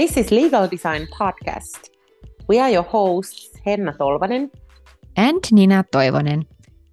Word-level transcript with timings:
This 0.00 0.16
is 0.16 0.30
Legal 0.30 0.66
Design 0.66 1.06
Podcast. 1.08 1.90
We 2.48 2.58
are 2.58 2.70
your 2.70 2.82
hosts, 2.82 3.50
Henna 3.62 3.92
Tolvanen 3.92 4.48
and 5.14 5.52
Nina 5.52 5.84
Toivonen. 5.92 6.46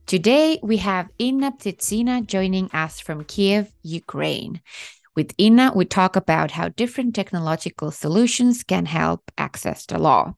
Today 0.07 0.60
we 0.62 0.76
have 0.76 1.07
Inna 1.17 1.54
Ptitsyna 1.54 2.28
joining 2.28 2.70
us 2.73 2.99
from 2.99 3.23
Kyiv, 3.23 3.71
Ukraine. 3.81 4.60
With 5.15 5.33
Inna, 5.38 5.71
we 5.74 5.85
talk 5.85 6.17
about 6.17 6.51
how 6.51 6.67
different 6.67 7.15
technological 7.15 7.92
solutions 7.92 8.65
can 8.65 8.85
help 8.85 9.31
access 9.37 9.85
the 9.85 9.99
law. 9.99 10.33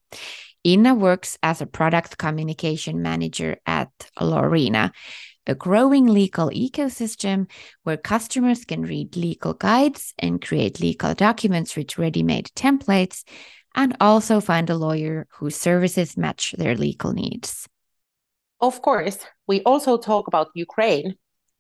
Inna 0.64 0.94
works 0.94 1.40
as 1.42 1.62
a 1.62 1.66
product 1.66 2.20
communication 2.20 3.02
manager 3.02 3.58
at 3.66 3.90
Lawrina, 4.20 4.92
a 5.50 5.56
growing 5.56 6.06
legal 6.06 6.50
ecosystem 6.52 7.50
where 7.84 7.98
customers 7.98 8.64
can 8.64 8.84
read 8.84 9.18
legal 9.18 9.54
guides 9.54 10.14
and 10.20 10.42
create 10.42 10.80
legal 10.80 11.14
documents 11.14 11.76
with 11.76 11.98
ready 11.98 12.24
made 12.24 12.46
templates, 12.56 13.24
and 13.76 13.96
also 14.00 14.40
find 14.40 14.70
a 14.70 14.78
lawyer 14.78 15.28
whose 15.32 15.56
services 15.56 16.18
match 16.18 16.54
their 16.58 16.76
legal 16.76 17.14
needs. 17.14 17.68
Of 18.62 18.82
course, 18.82 19.20
we 19.48 19.62
also 19.64 19.98
talk 19.98 20.28
about 20.28 20.50
Ukraine. 20.54 21.16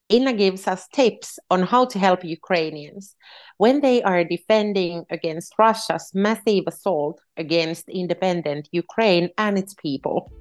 Inna 0.09 0.33
gives 0.33 0.67
us 0.67 0.87
tips 0.87 1.37
on 1.49 1.61
how 1.61 1.85
to 1.85 1.99
help 1.99 2.23
Ukrainians 2.23 3.15
when 3.57 3.81
they 3.81 4.01
are 4.01 4.23
defending 4.23 5.05
against 5.09 5.53
Russia's 5.59 6.11
massive 6.13 6.63
assault 6.67 7.21
against 7.37 7.87
independent 7.89 8.69
Ukraine 8.71 9.29
and 9.37 9.57
its 9.57 9.75
people. 9.75 10.31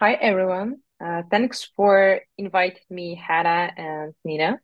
Hi, 0.00 0.12
everyone. 0.12 0.76
Uh, 1.04 1.22
thanks 1.28 1.72
for 1.74 2.20
inviting 2.36 2.84
me, 2.88 3.16
Henna 3.16 3.72
and 3.76 4.14
Nina. 4.24 4.60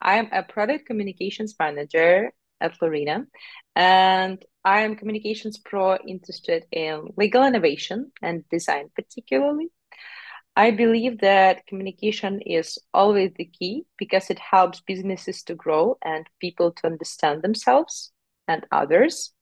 I'm 0.00 0.30
a 0.32 0.42
product 0.42 0.86
communications 0.86 1.54
manager 1.60 2.32
at 2.58 2.80
Lawrina, 2.80 3.26
and 3.76 4.42
I 4.64 4.80
am 4.80 4.96
communications 4.96 5.58
pro 5.58 5.98
interested 5.98 6.64
in 6.72 7.12
legal 7.18 7.44
innovation 7.44 8.12
and 8.22 8.48
design, 8.48 8.88
particularly. 8.96 9.68
I 10.56 10.70
believe 10.70 11.20
that 11.20 11.66
communication 11.66 12.40
is 12.40 12.78
always 12.94 13.32
the 13.36 13.44
key 13.44 13.84
because 13.98 14.30
it 14.30 14.38
helps 14.38 14.80
businesses 14.80 15.42
to 15.42 15.54
grow 15.54 15.98
and 16.02 16.26
people 16.40 16.72
to 16.72 16.86
understand 16.86 17.42
themselves 17.42 18.10
and 18.48 18.64
others. 18.72 19.34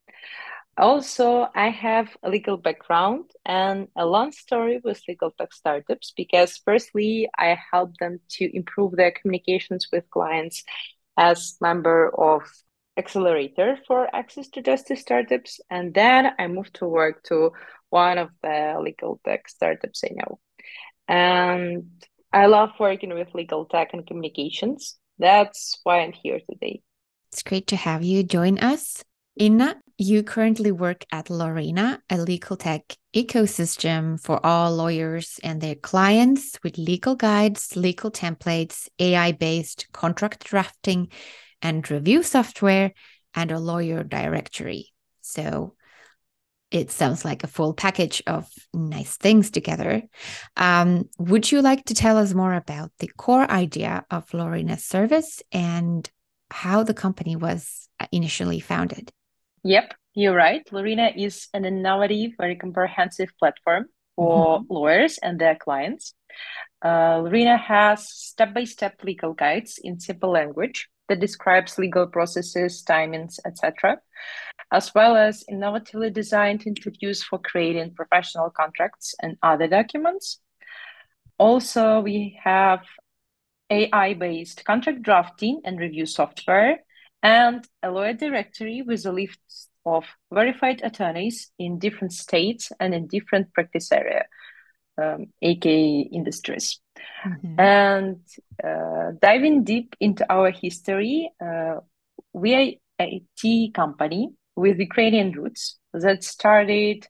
Also, 0.79 1.49
I 1.55 1.71
have 1.71 2.15
a 2.23 2.29
legal 2.29 2.59
background 2.59 3.31
and 3.47 3.89
a 3.97 4.05
long 4.05 4.31
story 4.33 4.79
with 4.85 5.01
legal 5.09 5.31
tech 5.31 5.55
startups 5.55 6.13
because, 6.15 6.61
firstly, 6.65 7.29
I 7.39 7.57
help 7.73 7.97
them 7.97 8.21
to 8.37 8.57
improve 8.57 8.93
their 8.93 9.11
communications 9.11 9.89
with 9.91 10.11
clients 10.11 10.65
as 11.17 11.57
member 11.63 12.15
of 12.15 12.43
accelerator 12.99 13.79
for 13.87 14.15
access 14.15 14.49
to 14.49 14.63
justice 14.63 15.01
startups, 15.01 15.61
and 15.71 15.95
then 15.95 16.33
I 16.39 16.47
moved 16.47 16.75
to 16.75 16.87
work 16.87 17.23
to 17.25 17.53
one 17.89 18.19
of 18.19 18.31
the 18.43 18.79
legal 18.81 19.21
tech 19.25 19.49
startups 19.49 20.03
I 20.05 20.11
know, 20.13 20.39
and 21.09 21.85
I 22.33 22.47
love 22.47 22.71
working 22.79 23.15
with 23.15 23.35
legal 23.35 23.65
tech 23.65 23.95
and 23.95 24.07
communications. 24.07 24.99
That's 25.19 25.81
why 25.85 26.01
I'm 26.01 26.13
here 26.13 26.41
today. 26.51 26.83
It's 27.33 27.43
great 27.43 27.67
to 27.69 27.77
have 27.77 28.03
you 28.03 28.23
join 28.23 28.59
us. 28.59 29.03
Inna, 29.37 29.77
you 29.99 30.23
currently 30.23 30.73
work 30.73 31.05
at 31.13 31.27
Lawrina, 31.27 31.99
a 32.09 32.17
legal 32.17 32.57
tech 32.57 32.97
ecosystem 33.15 34.19
for 34.19 34.45
all 34.45 34.75
lawyers 34.75 35.39
and 35.43 35.61
their 35.61 35.75
clients 35.75 36.59
with 36.65 36.79
legal 36.79 37.15
guides, 37.15 37.77
legal 37.77 38.11
templates, 38.11 38.89
AI 38.99 39.33
based 39.33 39.89
contract 39.93 40.45
drafting 40.45 41.09
and 41.61 41.91
review 41.91 42.23
software, 42.23 42.93
and 43.35 43.51
a 43.51 43.59
lawyer 43.59 44.03
directory. 44.03 44.95
So 45.21 45.75
it 46.71 46.91
sounds 46.91 47.23
like 47.23 47.45
a 47.45 47.49
full 47.49 47.75
package 47.75 48.23
of 48.27 48.49
nice 48.73 49.19
things 49.19 49.51
together. 49.51 50.03
Um, 50.57 51.11
would 51.19 51.53
you 51.53 51.61
like 51.61 51.85
to 51.87 51.95
tell 51.95 52.17
us 52.17 52.33
more 52.33 52.55
about 52.55 52.91
the 53.01 53.11
core 53.19 53.51
idea 53.51 54.07
of 54.11 54.33
Lawrina's 54.33 54.85
service 54.85 55.43
and 55.53 56.09
how 56.51 56.83
the 56.85 56.95
company 56.95 57.37
was 57.37 57.87
initially 58.11 58.61
founded? 58.61 59.13
Yep, 59.67 59.95
you're 60.15 60.35
right. 60.35 60.65
Lawrina 60.71 61.13
is 61.17 61.49
an 61.53 61.65
innovative, 61.65 62.33
very 62.39 62.55
comprehensive 62.55 63.31
platform 63.37 63.87
for 64.15 64.61
mm-hmm. 64.61 64.73
lawyers 64.73 65.19
and 65.19 65.41
their 65.41 65.57
clients. 65.57 66.15
Uh, 66.83 67.19
Lawrina 67.19 67.59
has 67.59 68.09
step 68.09 68.55
by 68.55 68.63
step 68.63 69.03
legal 69.03 69.33
guides 69.33 69.81
in 69.83 69.99
simple 69.99 70.31
language 70.31 70.89
that 71.09 71.19
describes 71.19 71.79
legal 71.79 72.07
processes, 72.07 72.85
timings, 72.89 73.41
etc., 73.45 73.99
as 74.71 74.95
well 74.95 75.17
as 75.17 75.43
innovatively 75.51 76.13
designed 76.13 76.65
interviews 76.65 77.25
for 77.25 77.41
creating 77.41 77.93
professional 77.93 78.51
contracts 78.51 79.17
and 79.21 79.37
other 79.43 79.67
documents. 79.67 80.39
Also, 81.39 82.01
we 82.01 82.39
have 82.41 82.85
AI 83.71 84.15
based 84.15 84.65
contract 84.65 85.03
drafting 85.03 85.61
and 85.65 85.81
review 85.81 86.07
software 86.07 86.79
and 87.23 87.67
a 87.83 87.91
lawyer 87.91 88.15
directory 88.15 88.83
with 88.83 89.05
a 89.07 89.13
list 89.13 89.41
of 89.85 90.05
verified 90.33 90.81
attorneys 90.83 91.51
in 91.59 91.79
different 91.79 92.13
states 92.13 92.73
and 92.81 92.95
in 92.95 93.07
different 93.07 93.53
practice 93.53 93.91
area, 93.93 94.25
um, 95.01 95.27
aka 95.43 96.01
industries. 96.13 96.81
Mm-hmm. 97.25 97.61
And 97.61 98.21
uh, 98.63 99.13
diving 99.21 99.65
deep 99.65 99.95
into 100.01 100.31
our 100.33 100.51
history, 100.51 101.31
uh, 101.45 101.77
we 102.33 102.55
are 102.55 102.71
a 103.01 103.23
tea 103.39 103.71
company 103.71 104.31
with 104.57 104.79
Ukrainian 104.79 105.33
roots 105.33 105.79
that 105.93 106.25
started 106.25 107.07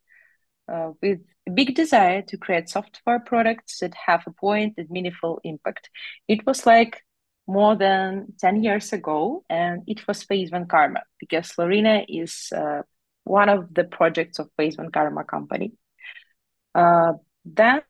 uh, 0.73 0.91
with 1.01 1.21
a 1.47 1.51
big 1.51 1.75
desire 1.75 2.23
to 2.23 2.37
create 2.37 2.69
software 2.69 3.21
products 3.21 3.79
that 3.79 3.95
have 3.95 4.23
a 4.27 4.33
point 4.33 4.75
and 4.79 4.91
meaningful 4.91 5.41
impact. 5.45 5.89
It 6.27 6.45
was 6.47 6.67
like 6.67 7.03
more 7.47 7.77
than 7.77 8.35
10 8.39 8.63
years 8.63 8.93
ago, 8.93 9.45
and 9.49 9.83
it 9.87 10.07
was 10.07 10.23
Phase 10.23 10.51
One 10.51 10.67
Karma 10.67 11.03
because 11.19 11.53
Lawrina 11.53 12.05
is 12.09 12.53
uh, 12.55 12.83
one 13.25 13.49
of 13.49 13.73
the 13.73 13.85
projects 13.85 14.39
of 14.39 14.51
Phase 14.57 14.77
One 14.77 14.91
Karma 14.91 15.25
company. 15.25 15.73
Uh, 16.75 17.15
then 17.45 17.83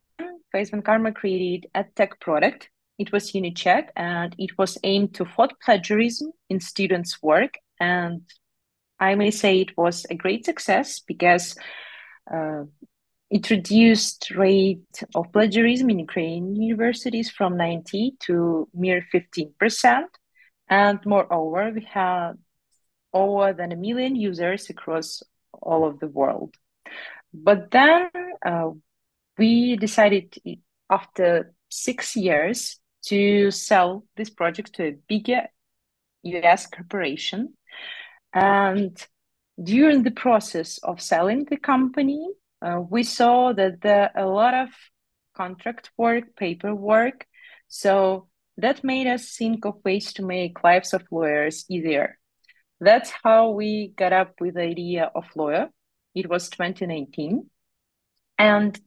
Phase 0.53 0.72
One 0.72 0.83
Karma 0.83 1.12
created 1.12 1.71
a 1.75 1.84
tech 1.84 2.21
product. 2.21 2.71
It 2.99 3.12
was 3.12 3.33
UniCheck, 3.33 3.89
and 3.97 4.34
it 4.39 4.56
was 4.59 4.78
aimed 4.84 5.15
to 5.15 5.25
fight 5.25 5.53
plagiarism 5.62 6.33
in 6.49 6.61
students' 6.61 7.23
work. 7.23 7.55
And 7.78 8.23
I 8.99 9.15
may 9.15 9.31
say 9.31 9.61
it 9.61 9.77
was 9.77 10.06
a 10.09 10.15
great 10.15 10.44
success 10.44 11.00
because 11.00 11.56
uh, 12.33 12.65
it 13.31 13.50
reduced 13.50 14.31
rate 14.31 15.03
of 15.14 15.32
plagiarism 15.32 15.91
in 15.91 15.98
Ukrainian 15.98 16.54
universities 16.54 17.31
from 17.31 17.56
90 17.56 18.16
to 18.20 18.69
mere 18.72 19.04
15%. 19.12 20.04
And 20.69 20.98
moreover, 21.04 21.72
we 21.75 21.82
had 21.82 22.34
over 23.12 23.53
than 23.53 23.72
a 23.72 23.76
million 23.76 24.14
users 24.14 24.70
across 24.70 25.22
all 25.53 25.87
of 25.87 25.98
the 25.98 26.09
world. 26.09 26.54
But 27.32 27.70
then 27.70 28.10
uh, 28.44 28.70
we 29.38 29.76
decided 29.76 30.34
after 30.88 31.54
six 31.69 32.16
years 32.16 32.78
to 33.06 33.50
sell 33.50 34.04
this 34.16 34.31
project 34.31 34.75
to 34.75 34.88
a 34.88 34.97
bigger 35.08 35.47
US 36.22 36.66
corporation. 36.66 37.54
And 38.32 38.97
during 39.62 40.03
the 40.03 40.10
process 40.10 40.78
of 40.78 41.00
selling 41.00 41.44
the 41.44 41.56
company, 41.56 42.28
we 42.91 43.03
saw 43.03 43.53
that 43.53 43.81
there 43.81 44.11
a 44.15 44.27
lot 44.27 44.55
of 44.55 44.69
contract 45.37 45.91
work, 45.97 46.35
paperwork. 46.37 47.26
So 47.69 48.29
that 48.56 48.82
made 48.82 49.06
us 49.06 49.37
think 49.37 49.64
of 49.64 49.85
ways 49.85 50.12
to 50.14 50.25
make 50.25 50.64
lives 50.64 50.94
of 50.94 51.05
lawyers 51.11 51.64
easier. 51.69 52.19
That's 52.81 53.12
how 53.23 53.50
we 53.50 53.93
got 53.97 54.12
up 54.12 54.35
with 54.41 54.55
the 54.55 54.62
idea 54.62 55.11
of 55.14 55.25
Loio. 55.37 55.69
It 56.14 56.29
was 56.29 56.49
2019. 56.49 57.49
And 58.38 58.79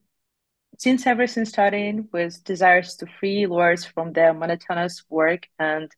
since 0.77 1.05
everything 1.05 1.45
started 1.45 2.07
with 2.11 2.43
desires 2.43 2.95
to 2.97 3.07
free 3.19 3.47
lawyers 3.47 3.85
from 3.85 4.13
their 4.13 4.33
monotonous 4.33 5.03
work 5.09 5.47
and 5.57 5.91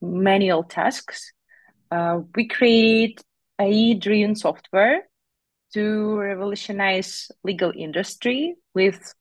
manual 0.00 0.64
tasks, 0.64 1.32
uh, 1.90 2.20
we 2.34 2.46
created 2.46 3.22
AI-driven 3.60 4.36
software 4.36 5.02
to 5.74 6.16
revolutionize 6.16 7.30
legal 7.44 7.72
industry 7.76 8.56
with 8.74 9.14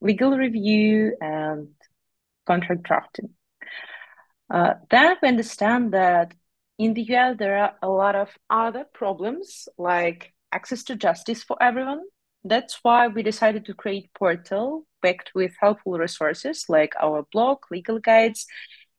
legal 0.00 0.36
review 0.36 1.16
and 1.20 1.68
contract 2.46 2.82
drafting. 2.82 3.30
Uh, 4.48 4.74
then 4.90 5.16
we 5.22 5.28
understand 5.28 5.92
that 5.92 6.32
in 6.78 6.94
the 6.94 7.02
US 7.14 7.36
there 7.38 7.58
are 7.58 7.74
a 7.82 7.88
lot 7.88 8.14
of 8.14 8.28
other 8.50 8.84
problems 8.94 9.68
like 9.78 10.32
access 10.52 10.84
to 10.84 10.96
justice 10.96 11.42
for 11.42 11.60
everyone. 11.60 12.02
That's 12.44 12.78
why 12.82 13.08
we 13.08 13.22
decided 13.22 13.64
to 13.64 13.74
create 13.74 14.10
portal 14.14 14.86
backed 15.02 15.32
with 15.34 15.52
helpful 15.60 15.98
resources 15.98 16.66
like 16.68 16.94
our 17.00 17.26
blog, 17.32 17.58
legal 17.70 17.98
guides, 17.98 18.46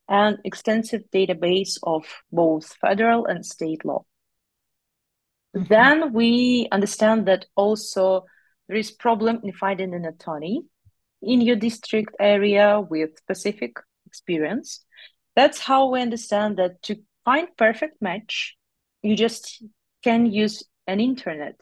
and 0.10 0.38
extensive 0.44 1.04
database 1.14 1.78
of 1.84 2.04
both 2.32 2.74
federal 2.82 3.26
and 3.26 3.46
state 3.46 3.86
law. 3.86 4.06
Then 5.54 6.14
we 6.14 6.68
understand 6.72 7.28
that 7.28 7.46
also 7.56 8.26
there 8.68 8.78
is 8.78 8.92
problem 8.92 9.40
in 9.44 9.54
finding 9.54 9.94
an 9.94 10.06
attorney 10.06 10.64
in 11.22 11.42
your 11.42 11.56
district 11.56 12.16
area 12.20 12.80
with 12.80 13.18
specific 13.18 13.78
experience. 14.06 14.86
That's 15.36 15.60
how 15.60 15.90
we 15.90 16.02
understand 16.02 16.58
that 16.58 16.82
to 16.84 16.98
find 17.26 17.48
perfect 17.58 18.02
match, 18.02 18.56
you 19.02 19.16
just 19.16 19.64
can 20.04 20.26
use 20.26 20.64
an 20.88 21.00
internet. 21.00 21.60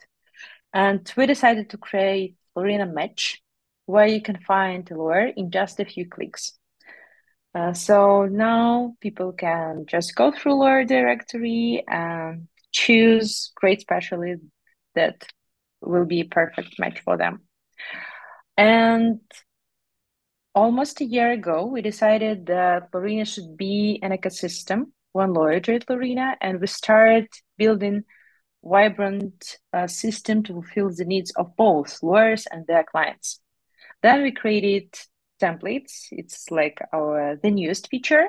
And 0.72 1.10
we 1.16 1.26
decided 1.26 1.70
to 1.70 1.78
create 1.78 2.36
Lawrina 2.56 2.92
Match, 2.92 3.42
where 3.86 4.06
you 4.06 4.20
can 4.20 4.38
find 4.38 4.90
a 4.90 4.94
lawyer 4.94 5.26
in 5.36 5.50
just 5.50 5.80
a 5.80 5.84
few 5.84 6.08
clicks. 6.08 6.52
Uh, 7.54 7.72
so 7.72 8.26
now 8.26 8.94
people 9.00 9.32
can 9.32 9.86
just 9.86 10.14
go 10.14 10.30
through 10.30 10.54
lawyer 10.54 10.84
directory 10.84 11.82
and 11.88 12.48
choose 12.76 13.52
great 13.56 13.80
specialist 13.80 14.42
that 14.94 15.24
will 15.80 16.04
be 16.04 16.24
perfect 16.24 16.78
match 16.78 17.00
for 17.00 17.16
them. 17.16 17.40
And 18.56 19.20
almost 20.54 21.00
a 21.00 21.04
year 21.04 21.32
ago, 21.32 21.66
we 21.66 21.80
decided 21.80 22.46
that 22.46 22.92
Lawrina 22.92 23.26
should 23.26 23.56
be 23.56 23.98
an 24.02 24.12
ecosystem, 24.12 24.92
one 25.12 25.32
lawyer 25.32 25.56
at 25.56 25.86
Lawrina, 25.86 26.36
and 26.40 26.60
we 26.60 26.66
started 26.66 27.28
building 27.56 28.04
vibrant 28.62 29.58
uh, 29.72 29.86
system 29.86 30.42
to 30.42 30.52
fulfill 30.54 30.90
the 30.90 31.04
needs 31.04 31.30
of 31.32 31.56
both 31.56 32.02
lawyers 32.02 32.46
and 32.50 32.66
their 32.66 32.84
clients. 32.84 33.40
Then 34.02 34.22
we 34.22 34.32
created 34.32 34.94
templates. 35.40 36.08
It's 36.10 36.50
like 36.50 36.78
our 36.92 37.36
the 37.42 37.50
newest 37.50 37.88
feature, 37.88 38.28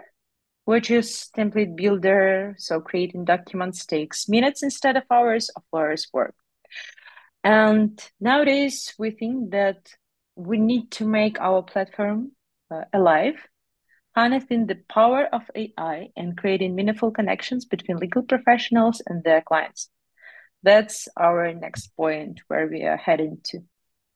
which 0.67 0.91
is 0.91 1.29
template 1.33 1.77
builder. 1.77 2.53
So 2.57 2.81
creating 2.81 3.23
documents 3.23 3.85
takes 3.85 4.27
minutes 4.27 4.63
instead 4.63 4.97
of 4.97 5.03
hours 5.09 5.47
of 5.55 5.63
lawyers' 5.71 6.09
work. 6.11 6.35
And 7.41 7.97
nowadays, 8.19 8.93
we 8.99 9.11
think 9.11 9.51
that 9.51 9.87
we 10.35 10.59
need 10.59 10.91
to 10.99 11.05
make 11.07 11.39
our 11.39 11.63
platform 11.63 12.33
uh, 12.69 12.81
alive, 12.91 13.47
harnessing 14.13 14.67
the 14.67 14.79
power 14.89 15.29
of 15.31 15.49
AI 15.55 16.09
and 16.17 16.35
creating 16.37 16.75
meaningful 16.75 17.11
connections 17.11 17.63
between 17.63 17.95
legal 17.95 18.23
professionals 18.23 19.01
and 19.07 19.23
their 19.23 19.41
clients. 19.41 19.89
That's 20.63 21.07
our 21.15 21.53
next 21.53 21.95
point 21.95 22.41
where 22.49 22.67
we 22.67 22.83
are 22.83 22.97
heading 22.97 23.37
to. 23.45 23.59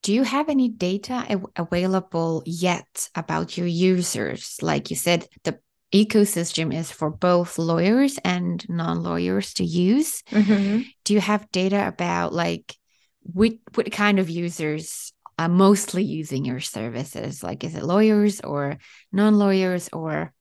Do 0.04 0.14
you 0.14 0.24
have 0.24 0.50
any 0.50 0.68
data 0.68 1.40
available 1.56 2.44
yet 2.46 3.08
about 3.16 3.58
your 3.58 3.68
users? 3.68 4.58
Like 4.62 4.90
you 4.90 4.98
said, 4.98 5.28
the 5.46 5.60
ecosystem 5.94 6.74
is 6.74 6.92
for 6.92 7.10
both 7.10 7.58
lawyers 7.58 8.18
and 8.24 8.68
non-lawyers 8.70 9.54
to 9.56 9.64
use. 9.64 10.24
Mm-hmm. 10.32 10.82
Do 11.04 11.14
you 11.14 11.20
have 11.22 11.52
data 11.52 11.88
about 11.88 12.34
like 12.34 12.76
what 13.24 13.54
what 13.76 13.92
kind 13.92 14.20
of 14.20 14.30
users 14.30 15.14
are 15.38 15.50
mostly 15.50 16.04
using 16.04 16.46
your 16.46 16.60
services? 16.60 17.44
Like, 17.44 17.64
is 17.64 17.76
it 17.76 17.84
lawyers 17.84 18.42
or 18.42 18.78
non 19.12 19.38
lawyers, 19.38 19.90
or 19.92 20.34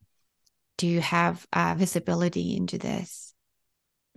do 0.79 0.87
you 0.87 1.01
have 1.01 1.47
uh, 1.53 1.75
visibility 1.77 2.57
into 2.57 2.79
this? 2.79 3.35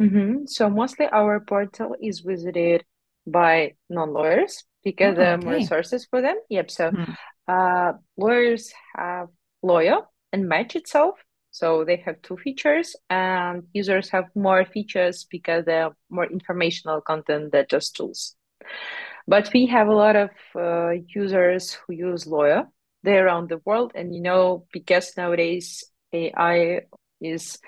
Mm-hmm. 0.01 0.45
So, 0.45 0.69
mostly 0.69 1.07
our 1.07 1.39
portal 1.39 1.95
is 2.01 2.19
visited 2.19 2.83
by 3.25 3.73
non 3.89 4.13
lawyers 4.13 4.63
because 4.83 5.13
oh, 5.13 5.15
there 5.15 5.33
are 5.33 5.37
more 5.37 5.53
resources 5.53 6.05
for 6.09 6.21
them. 6.21 6.35
Yep. 6.49 6.71
So, 6.71 6.91
mm-hmm. 6.91 7.13
uh, 7.47 7.93
lawyers 8.17 8.71
have 8.95 9.29
Loio 9.63 10.03
and 10.33 10.49
Match 10.49 10.75
itself. 10.75 11.15
So 11.51 11.85
they 11.85 11.97
have 11.97 12.21
two 12.23 12.35
features, 12.37 12.95
and 13.11 13.63
users 13.73 14.09
have 14.09 14.25
more 14.35 14.65
features 14.65 15.25
because 15.29 15.65
they're 15.65 15.91
more 16.09 16.25
informational 16.25 16.99
content 17.01 17.51
than 17.51 17.67
just 17.69 17.95
tools. 17.95 18.35
But 19.27 19.51
we 19.53 19.67
have 19.67 19.87
a 19.87 19.93
lot 19.93 20.15
of 20.15 20.31
uh, 20.55 20.91
users 21.07 21.73
who 21.73 21.93
use 21.93 22.25
Loio. 22.25 22.67
They're 23.03 23.25
around 23.27 23.49
the 23.49 23.61
world, 23.65 23.91
and 23.95 24.15
you 24.15 24.21
know, 24.21 24.65
because 24.73 25.15
nowadays 25.15 25.83
AI 26.11 26.81
is 27.21 27.59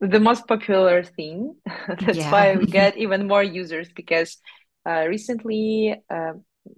the 0.00 0.20
most 0.20 0.46
popular 0.46 1.02
thing. 1.02 1.56
That's 1.88 2.18
yeah. 2.18 2.30
why 2.30 2.56
we 2.56 2.66
get 2.66 2.98
even 2.98 3.26
more 3.26 3.42
users. 3.42 3.88
Because 3.94 4.36
uh, 4.84 5.06
recently, 5.08 5.96
uh, 6.10 6.34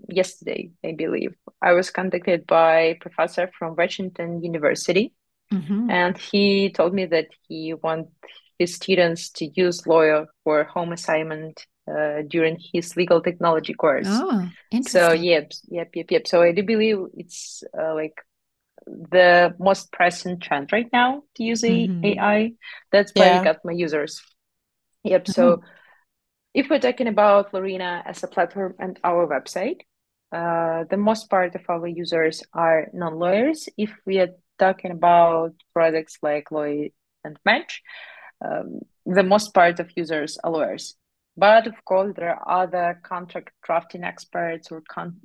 yesterday, 0.08 0.70
I 0.84 0.92
believe, 0.92 1.34
I 1.62 1.72
was 1.72 1.90
contacted 1.90 2.46
by 2.46 2.80
a 2.80 2.94
professor 2.94 3.50
from 3.58 3.76
Washington 3.76 4.42
University, 4.42 5.12
mm-hmm. 5.52 5.90
and 5.90 6.16
he 6.16 6.70
told 6.70 6.94
me 6.94 7.06
that 7.06 7.28
he 7.48 7.74
wants 7.74 8.10
his 8.58 8.74
students 8.74 9.30
to 9.30 9.46
use 9.46 9.82
Loio 9.82 10.26
for 10.44 10.64
home 10.64 10.92
assignment 10.92 11.64
uh, 11.88 12.22
during 12.26 12.58
his 12.72 12.96
legal 12.96 13.20
technology 13.20 13.72
course. 13.72 14.06
Oh, 14.08 14.48
interesting. 14.70 15.00
So 15.00 15.12
yep, 15.12 15.52
yep, 15.68 15.90
yep, 15.94 16.10
yep. 16.10 16.26
So 16.26 16.42
I 16.42 16.52
do 16.52 16.62
believe 16.62 16.98
it's 17.14 17.62
uh, 17.78 17.94
like 17.94 18.14
the 18.86 19.54
most 19.58 19.92
present 19.92 20.42
trend 20.42 20.72
right 20.72 20.88
now 20.92 21.22
to 21.36 21.42
use 21.44 21.62
mm-hmm. 21.62 22.04
AI. 22.04 22.52
That's 22.92 23.12
why 23.14 23.26
yeah. 23.26 23.40
I 23.40 23.44
got 23.44 23.64
my 23.64 23.72
users. 23.72 24.22
Yep. 25.04 25.24
Mm-hmm. 25.24 25.32
So 25.32 25.62
if 26.54 26.68
we're 26.70 26.78
talking 26.78 27.08
about 27.08 27.52
Lawrina 27.52 28.02
as 28.06 28.22
a 28.22 28.28
platform 28.28 28.74
and 28.78 28.98
our 29.04 29.26
website, 29.26 29.80
uh, 30.32 30.84
the 30.90 30.96
most 30.96 31.30
part 31.30 31.54
of 31.54 31.62
our 31.68 31.86
users 31.86 32.42
are 32.52 32.88
non-lawyers. 32.92 33.68
If 33.76 33.94
we 34.04 34.18
are 34.18 34.34
talking 34.58 34.90
about 34.90 35.54
products 35.72 36.18
like 36.22 36.50
Loio 36.50 36.92
and 37.24 37.38
Match, 37.44 37.82
um, 38.44 38.80
the 39.06 39.22
most 39.22 39.54
part 39.54 39.80
of 39.80 39.90
users 39.96 40.38
are 40.42 40.50
lawyers. 40.50 40.96
But 41.36 41.66
of 41.66 41.84
course, 41.84 42.14
there 42.16 42.34
are 42.34 42.62
other 42.64 43.00
contract 43.04 43.50
drafting 43.62 44.04
experts 44.04 44.70
or 44.72 44.82
con- 44.88 45.20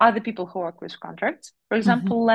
other 0.00 0.20
people 0.20 0.46
who 0.46 0.60
work 0.60 0.80
with 0.80 1.00
contracts, 1.00 1.52
for 1.68 1.74
mm-hmm. 1.74 1.80
example, 1.80 2.18
mm-hmm. 2.18 2.26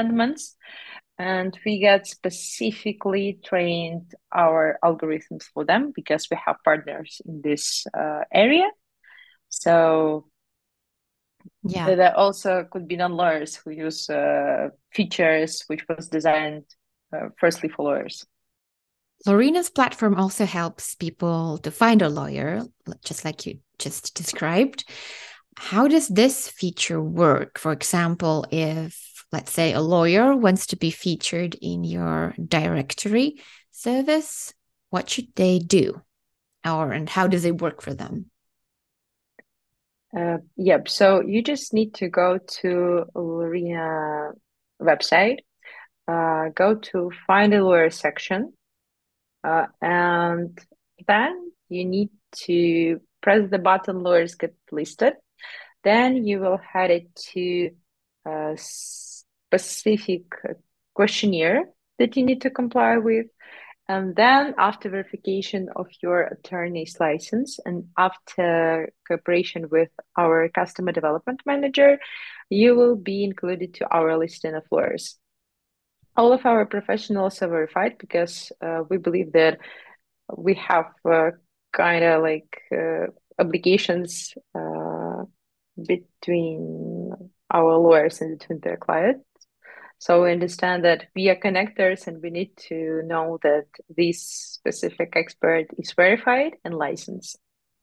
And 1.20 1.58
we 1.66 1.80
get 1.80 2.08
specifically 2.08 3.40
trained 3.44 4.16
our 4.32 4.80
algorithms 4.82 5.44
for 5.54 5.66
them 5.66 5.92
because 5.94 6.28
we 6.32 6.38
have 6.46 6.56
partners 6.64 7.22
in 7.26 7.42
this 7.42 7.86
uh, 7.94 8.22
area. 8.34 8.70
So 9.50 10.30
yeah, 11.64 11.94
there 11.94 12.18
also 12.18 12.66
could 12.72 12.88
be 12.88 12.96
non-lawyers 12.96 13.56
who 13.56 13.72
use 13.72 14.10
uh, 14.10 14.70
features 14.94 15.64
which 15.68 15.86
was 15.90 16.08
designed 16.08 16.64
uh, 17.14 17.30
firstly 17.38 17.68
for 17.68 17.84
lawyers. 17.84 18.26
Lawrina's 19.26 19.70
platform 19.70 20.16
also 20.16 20.46
helps 20.46 20.96
people 20.96 21.58
to 21.60 21.72
find 21.72 22.02
a 22.02 22.08
lawyer, 22.08 22.64
just 23.04 23.26
like 23.26 23.46
you 23.46 23.60
just 23.78 24.16
described. 24.16 24.86
How 25.58 25.90
does 25.90 26.08
this 26.08 26.48
feature 26.48 27.02
work? 27.02 27.60
For 27.60 27.74
example, 27.74 28.46
if, 28.50 29.09
let's 29.32 29.52
say, 29.52 29.74
a 29.74 29.82
lawyer 29.82 30.36
wants 30.36 30.68
to 30.68 30.76
be 30.76 30.92
featured 30.92 31.56
in 31.62 31.84
your 31.84 32.34
directory 32.44 33.42
service, 33.72 34.54
what 34.90 35.10
should 35.10 35.28
they 35.36 35.60
do? 35.60 36.02
Or, 36.66 36.92
and 36.92 37.10
how 37.10 37.28
does 37.28 37.46
it 37.46 37.62
work 37.62 37.82
for 37.82 37.94
them? 37.94 38.32
Uh, 40.18 40.38
yep. 40.58 40.88
So 40.90 41.22
you 41.22 41.44
just 41.44 41.74
need 41.74 41.94
to 41.96 42.10
go 42.10 42.40
to 42.62 43.06
Lawrina 43.16 44.32
website, 44.82 45.40
uh, 46.08 46.50
go 46.56 46.76
to 46.76 47.12
find 47.28 47.54
a 47.54 47.64
lawyer 47.64 47.92
section, 47.92 48.54
uh, 49.44 49.68
and 49.82 50.60
then 51.08 51.52
you 51.70 51.86
need 51.86 52.10
to 52.46 53.00
press 53.22 53.50
the 53.50 53.60
button 53.60 54.02
lawyers 54.02 54.36
get 54.36 54.56
listed. 54.72 55.14
Then 55.84 56.26
you 56.26 56.40
will 56.40 56.58
head 56.58 56.92
it 56.92 57.16
to 57.34 57.70
a 58.26 58.58
specific 59.50 60.24
questionnaire 60.94 61.66
that 61.98 62.16
you 62.16 62.26
need 62.26 62.42
to 62.42 62.50
comply 62.50 62.98
with. 62.98 63.28
And 63.88 64.16
then 64.16 64.54
after 64.58 64.90
verification 64.90 65.70
of 65.76 65.88
your 66.04 66.22
attorney's 66.22 67.00
license 67.00 67.60
and 67.66 67.86
after 67.98 68.94
cooperation 69.08 69.68
with 69.70 69.90
our 70.16 70.48
customer 70.50 70.92
development 70.92 71.42
manager, 71.46 71.98
you 72.50 72.76
will 72.76 72.96
be 72.96 73.24
included 73.24 73.74
to 73.76 73.88
our 73.92 74.16
listing 74.16 74.54
of 74.54 74.64
lawyers 74.70 75.20
all 76.20 76.34
of 76.34 76.46
our 76.46 76.66
professionals 76.66 77.42
are 77.42 77.48
verified 77.48 77.98
because 77.98 78.52
uh, 78.62 78.84
we 78.90 78.98
believe 78.98 79.32
that 79.32 79.58
we 80.36 80.54
have 80.56 80.92
uh, 81.10 81.32
kind 81.72 82.04
of 82.04 82.22
like 82.22 82.62
uh, 82.74 83.08
obligations 83.40 84.34
uh, 84.54 85.24
between 85.88 87.14
our 87.50 87.78
lawyers 87.78 88.20
and 88.20 88.38
between 88.38 88.60
their 88.60 88.76
clients. 88.76 89.24
So 90.00 90.24
we 90.24 90.32
understand 90.32 90.86
that 90.86 91.08
we 91.14 91.30
are 91.30 91.36
connectors 91.36 92.08
and 92.08 92.22
we 92.24 92.30
need 92.30 92.56
to 92.70 93.04
know 93.06 93.38
that 93.44 93.66
this 93.96 94.24
specific 94.24 95.14
expert 95.16 95.66
is 95.78 95.94
verified 95.94 96.54
and 96.64 96.74
licensed. 96.74 97.38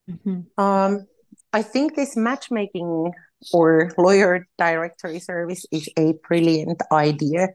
Mm-hmm. 0.09 0.61
Um, 0.61 1.05
I 1.53 1.61
think 1.61 1.95
this 1.95 2.17
matchmaking 2.17 3.11
or 3.53 3.91
lawyer 3.97 4.47
directory 4.57 5.19
service 5.19 5.63
is 5.71 5.87
a 5.95 6.13
brilliant 6.27 6.81
idea 6.91 7.49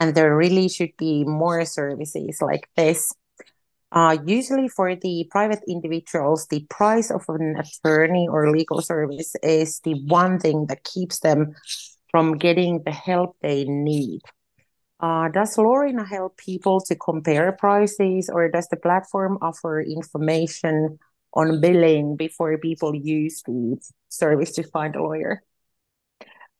and 0.00 0.14
there 0.14 0.36
really 0.36 0.68
should 0.68 0.96
be 0.98 1.24
more 1.24 1.64
services 1.64 2.38
like 2.40 2.68
this. 2.76 3.12
Uh, 3.90 4.18
usually, 4.26 4.68
for 4.68 4.94
the 4.94 5.26
private 5.30 5.60
individuals, 5.66 6.46
the 6.48 6.66
price 6.68 7.10
of 7.10 7.24
an 7.28 7.56
attorney 7.56 8.28
or 8.28 8.50
legal 8.50 8.82
service 8.82 9.34
is 9.42 9.80
the 9.80 9.94
one 10.06 10.38
thing 10.38 10.66
that 10.66 10.84
keeps 10.84 11.20
them 11.20 11.54
from 12.18 12.36
getting 12.36 12.82
the 12.82 12.90
help 12.90 13.36
they 13.42 13.62
need. 13.64 14.22
Uh, 14.98 15.28
does 15.28 15.56
Lawrina 15.56 16.04
help 16.04 16.36
people 16.36 16.80
to 16.80 16.96
compare 16.96 17.52
prices, 17.52 18.28
or 18.28 18.50
does 18.50 18.66
the 18.70 18.76
platform 18.76 19.38
offer 19.40 19.80
information 19.80 20.98
on 21.32 21.60
billing 21.60 22.16
before 22.16 22.58
people 22.58 22.92
use 22.92 23.44
the 23.46 23.76
service 24.08 24.50
to 24.50 24.64
find 24.64 24.96
a 24.96 25.00
lawyer? 25.00 25.44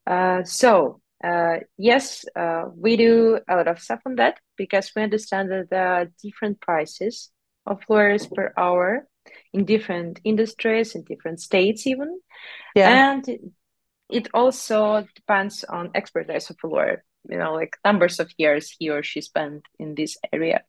Uh, 0.06 0.44
so 0.44 1.00
uh, 1.24 1.56
yes, 1.76 2.24
uh, 2.36 2.66
we 2.76 2.96
do 2.96 3.40
a 3.48 3.56
lot 3.56 3.66
of 3.66 3.80
stuff 3.80 3.98
on 4.06 4.14
that 4.14 4.38
because 4.56 4.92
we 4.94 5.02
understand 5.02 5.50
that 5.50 5.70
there 5.70 5.88
are 5.88 6.06
different 6.22 6.60
prices 6.60 7.32
of 7.66 7.82
lawyers 7.88 8.28
per 8.28 8.52
hour 8.56 9.08
in 9.52 9.64
different 9.64 10.20
industries 10.22 10.94
in 10.94 11.02
different 11.02 11.40
states 11.40 11.86
even 11.86 12.18
yeah. 12.74 13.12
and 13.12 13.28
it 14.10 14.28
also 14.34 15.06
depends 15.14 15.64
on 15.64 15.90
expertise 15.94 16.50
of 16.50 16.56
a 16.64 16.66
lawyer 16.66 17.04
you 17.28 17.38
know 17.38 17.54
like 17.54 17.76
numbers 17.84 18.20
of 18.20 18.30
years 18.38 18.74
he 18.78 18.90
or 18.90 19.02
she 19.02 19.20
spent 19.20 19.62
in 19.78 19.94
this 19.94 20.16
area. 20.32 20.62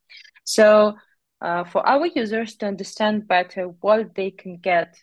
So 0.43 0.95
uh, 1.41 1.63
for 1.63 1.87
our 1.87 2.05
users 2.07 2.55
to 2.57 2.65
understand 2.67 3.27
better 3.27 3.65
what 3.81 4.15
they 4.15 4.31
can 4.31 4.57
get 4.57 4.95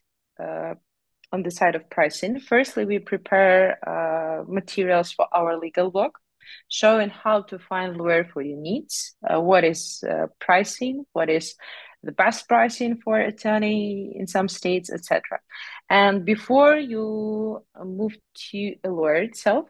uh, 0.43 0.75
on 1.33 1.43
the 1.43 1.51
side 1.51 1.75
of 1.75 1.89
pricing 1.91 2.39
firstly 2.39 2.85
we 2.85 2.99
prepare 2.99 3.79
uh, 3.89 4.45
materials 4.47 5.13
for 5.13 5.27
our 5.33 5.59
legal 5.59 5.91
blog 5.91 6.13
showing 6.69 7.11
how 7.11 7.43
to 7.43 7.59
find 7.59 7.97
lawyer 7.97 8.25
for 8.25 8.43
your 8.43 8.59
needs 8.59 9.17
uh, 9.29 9.41
what 9.41 9.65
is 9.65 10.05
uh, 10.09 10.27
pricing 10.39 11.05
what 11.13 11.29
is 11.29 11.55
the 12.03 12.13
best 12.13 12.47
pricing 12.47 13.01
for 13.03 13.19
attorney 13.19 14.13
in 14.15 14.27
some 14.27 14.47
states 14.47 14.93
etc 14.93 15.41
and 15.89 16.25
before 16.25 16.77
you 16.77 17.63
move 17.85 18.17
to 18.35 18.75
a 18.85 18.89
lawyer 18.89 19.23
itself 19.23 19.67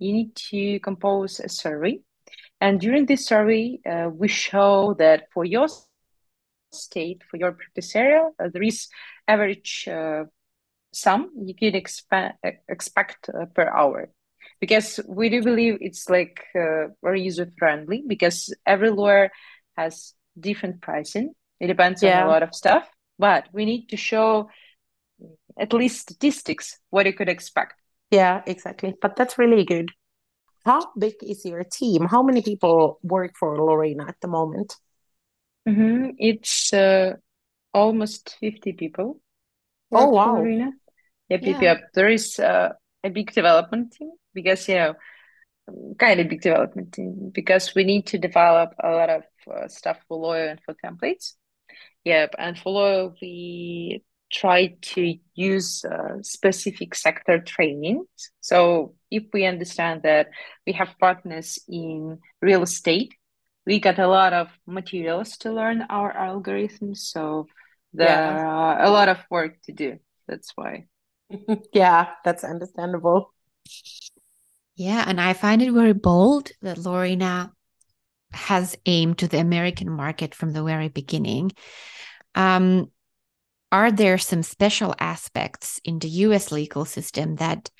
you 0.00 0.12
need 0.12 0.34
to 0.34 0.80
compose 0.80 1.38
a 1.38 1.48
survey. 1.48 2.00
And 2.60 2.80
during 2.80 3.06
this 3.06 3.26
survey, 3.26 3.78
uh, 3.88 4.08
we 4.12 4.28
show 4.28 4.94
that 4.98 5.28
for 5.32 5.44
your 5.44 5.68
state, 6.72 7.22
for 7.30 7.36
your 7.36 7.52
practice 7.52 7.94
area, 7.94 8.28
uh, 8.38 8.48
there 8.52 8.62
is 8.62 8.88
average 9.28 9.86
uh, 9.88 10.24
sum 10.92 11.30
you 11.44 11.54
can 11.54 11.72
expe- 11.72 12.34
expect 12.68 13.28
uh, 13.28 13.46
per 13.46 13.68
hour. 13.68 14.10
Because 14.58 15.00
we 15.06 15.28
do 15.30 15.42
believe 15.42 15.78
it's 15.80 16.10
like 16.10 16.44
uh, 16.54 16.88
very 17.02 17.22
user 17.22 17.50
friendly 17.58 18.02
because 18.06 18.54
every 18.66 18.90
lawyer 18.90 19.30
has 19.76 20.14
different 20.38 20.82
pricing. 20.82 21.32
It 21.60 21.68
depends 21.68 22.02
yeah. 22.02 22.22
on 22.22 22.26
a 22.26 22.30
lot 22.30 22.42
of 22.42 22.54
stuff, 22.54 22.88
but 23.18 23.48
we 23.52 23.64
need 23.64 23.88
to 23.88 23.96
show 23.96 24.48
at 25.58 25.72
least 25.72 26.00
statistics 26.00 26.78
what 26.90 27.06
you 27.06 27.12
could 27.12 27.28
expect. 27.28 27.74
Yeah, 28.10 28.42
exactly. 28.46 28.94
But 29.00 29.16
that's 29.16 29.38
really 29.38 29.64
good. 29.64 29.90
How 30.64 30.90
big 30.98 31.14
is 31.22 31.44
your 31.44 31.64
team? 31.64 32.06
How 32.06 32.22
many 32.22 32.42
people 32.42 32.98
work 33.02 33.32
for 33.38 33.56
Lawrina 33.56 34.08
at 34.08 34.20
the 34.20 34.28
moment? 34.28 34.76
Mm-hmm. 35.68 36.10
It's 36.18 36.72
uh, 36.72 37.14
almost 37.72 38.36
50 38.40 38.72
people. 38.74 39.20
Oh, 39.92 40.10
wow. 40.10 40.36
Lawrina. 40.36 40.70
Yep, 41.28 41.40
yeah. 41.42 41.60
yep, 41.60 41.80
There 41.94 42.08
is 42.08 42.38
uh, 42.38 42.72
a 43.04 43.10
big 43.10 43.32
development 43.32 43.92
team 43.92 44.10
because, 44.34 44.68
you 44.68 44.74
know, 44.74 44.94
kind 45.98 46.20
of 46.20 46.28
big 46.28 46.42
development 46.42 46.92
team 46.92 47.30
because 47.32 47.74
we 47.74 47.84
need 47.84 48.06
to 48.08 48.18
develop 48.18 48.74
a 48.82 48.90
lot 48.90 49.10
of 49.10 49.22
uh, 49.50 49.68
stuff 49.68 49.98
for 50.08 50.18
Loio 50.18 50.50
and 50.50 50.60
for 50.64 50.74
templates. 50.84 51.34
Yep, 52.04 52.34
and 52.38 52.58
for 52.58 52.72
Loio, 52.72 53.14
we 53.22 54.02
try 54.30 54.76
to 54.80 55.14
use 55.34 55.84
uh, 55.84 56.22
specific 56.22 56.94
sector 56.94 57.40
trainings. 57.40 58.06
So 58.40 58.94
if 59.10 59.24
we 59.32 59.44
understand 59.44 60.02
that 60.04 60.28
we 60.66 60.72
have 60.74 60.94
partners 60.98 61.58
in 61.68 62.18
real 62.40 62.62
estate, 62.62 63.14
we 63.66 63.80
got 63.80 63.98
a 63.98 64.08
lot 64.08 64.32
of 64.32 64.48
materials 64.66 65.36
to 65.38 65.52
learn 65.52 65.82
our 65.90 66.12
algorithms. 66.12 66.98
So 66.98 67.46
there 67.92 68.08
yeah. 68.08 68.46
are 68.46 68.82
a 68.82 68.90
lot 68.90 69.08
of 69.08 69.18
work 69.30 69.60
to 69.64 69.72
do. 69.72 69.98
That's 70.28 70.52
why. 70.54 70.86
yeah, 71.72 72.10
that's 72.24 72.44
understandable. 72.44 73.32
Yeah, 74.76 75.04
and 75.06 75.20
I 75.20 75.34
find 75.34 75.60
it 75.60 75.72
very 75.72 75.92
bold 75.92 76.52
that 76.62 76.78
Lawrina 76.78 77.52
has 78.32 78.76
aimed 78.86 79.18
to 79.18 79.28
the 79.28 79.38
American 79.38 79.90
market 79.90 80.34
from 80.34 80.52
the 80.52 80.62
very 80.62 80.88
beginning. 80.88 81.50
Um, 82.34 82.90
are 83.72 83.92
there 83.92 84.18
some 84.18 84.42
special 84.42 84.94
aspects 84.98 85.80
in 85.84 85.98
the 85.98 86.08
US 86.08 86.50
legal 86.50 86.84
system 86.84 87.36
that 87.36 87.70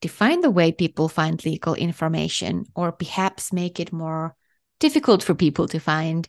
define 0.00 0.40
the 0.40 0.50
way 0.50 0.72
people 0.72 1.08
find 1.08 1.44
legal 1.44 1.74
information 1.74 2.66
or 2.74 2.92
perhaps 2.92 3.52
make 3.52 3.80
it 3.80 3.92
more 3.92 4.34
difficult 4.80 5.22
for 5.22 5.34
people 5.34 5.68
to 5.68 5.78
find? 5.78 6.28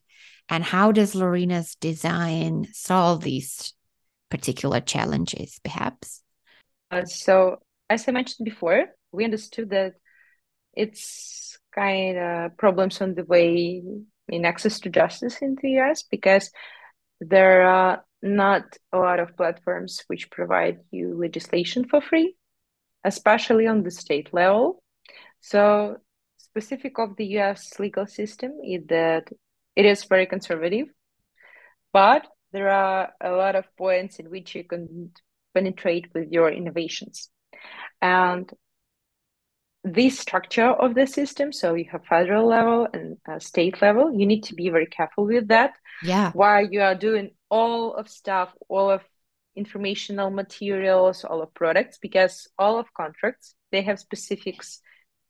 And 0.50 0.64
how 0.64 0.92
does 0.92 1.16
Lawrina's 1.16 1.76
design 1.76 2.68
solve 2.72 3.24
these 3.24 3.74
particular 4.30 4.80
challenges, 4.80 5.60
perhaps? 5.64 6.22
Uh, 6.92 7.06
so, 7.06 7.58
as 7.90 8.08
I 8.08 8.12
mentioned 8.12 8.46
before, 8.46 8.86
we 9.12 9.26
understood 9.26 9.70
that 9.72 9.94
it's 10.74 11.58
kind 11.74 12.18
of 12.18 12.58
problems 12.58 13.02
on 13.02 13.16
the 13.16 13.24
way 13.24 13.84
in 14.28 14.46
access 14.46 14.80
to 14.82 14.90
justice 14.90 15.38
in 15.42 15.56
the 15.62 15.80
US 15.80 16.04
because 16.04 16.52
there 17.20 17.64
are 17.64 18.04
not 18.24 18.64
a 18.94 18.98
lot 18.98 19.20
of 19.20 19.36
platforms 19.36 20.02
which 20.08 20.32
provide 20.32 20.80
you 20.92 21.14
legislation 21.16 21.86
for 21.88 22.02
free, 22.02 22.36
especially 23.04 23.68
on 23.68 23.84
the 23.84 23.92
state 23.92 24.34
level. 24.34 24.82
So 25.42 25.98
specific 26.38 26.98
of 27.00 27.18
the 27.18 27.26
US 27.40 27.80
legal 27.80 28.08
system 28.08 28.54
is 28.64 28.86
that 28.88 29.28
it 29.76 29.86
is 29.86 30.06
very 30.06 30.26
conservative, 30.26 30.88
but 31.92 32.26
there 32.54 32.70
are 32.70 33.12
a 33.20 33.32
lot 33.32 33.56
of 33.56 33.66
points 33.76 34.20
in 34.20 34.30
which 34.30 34.56
you 34.56 34.64
can 34.64 35.12
penetrate 35.54 36.08
with 36.14 36.32
your 36.32 36.50
innovations. 36.50 37.30
And 38.02 38.50
this 39.84 40.18
structure 40.18 40.70
of 40.70 40.96
the 40.96 41.06
system, 41.06 41.52
so 41.52 41.74
you 41.74 41.86
have 41.92 42.06
federal 42.06 42.48
level 42.48 42.88
and 42.94 43.18
uh, 43.30 43.40
state 43.40 43.82
level, 43.82 44.14
you 44.14 44.26
need 44.26 44.44
to 44.44 44.56
be 44.56 44.70
very 44.70 44.86
careful 44.86 45.26
with 45.26 45.50
that. 45.50 45.74
Yeah. 46.02 46.32
While 46.32 46.66
you 46.72 46.82
are 46.82 46.96
doing 46.96 47.32
all 47.50 47.94
of 47.96 48.08
stuff, 48.08 48.54
all 48.70 48.90
of 48.90 49.02
informational 49.56 50.30
materials, 50.30 51.24
all 51.24 51.42
of 51.42 51.54
products, 51.54 51.98
because 51.98 52.48
all 52.58 52.80
of 52.80 52.94
contracts 52.94 53.56
they 53.72 53.82
have 53.82 54.00
specifics 54.00 54.80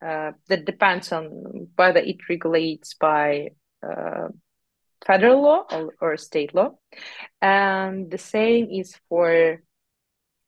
uh, 0.06 0.32
that 0.50 0.66
depends 0.66 1.12
on 1.12 1.68
whether 1.76 2.00
it 2.00 2.18
regulates 2.30 2.94
by 2.94 3.50
uh, 3.82 4.28
federal 5.06 5.42
law 5.42 5.66
or, 5.72 5.94
or, 6.00 6.18
state 6.18 6.54
law, 6.54 6.72
and 7.42 8.12
the 8.12 8.18
same 8.18 8.70
is 8.70 8.96
for 9.10 9.62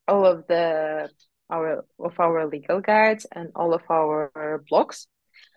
all 0.07 0.25
of 0.25 0.45
the 0.47 1.09
our 1.49 1.85
of 1.99 2.19
our 2.19 2.47
legal 2.47 2.81
guides 2.81 3.25
and 3.31 3.51
all 3.55 3.73
of 3.73 3.83
our 3.89 4.63
blogs, 4.71 5.07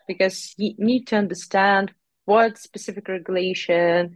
because 0.07 0.55
you 0.59 0.75
need 0.79 1.07
to 1.09 1.17
understand 1.17 1.93
what 2.25 2.59
specific 2.59 3.09
regulation 3.09 4.15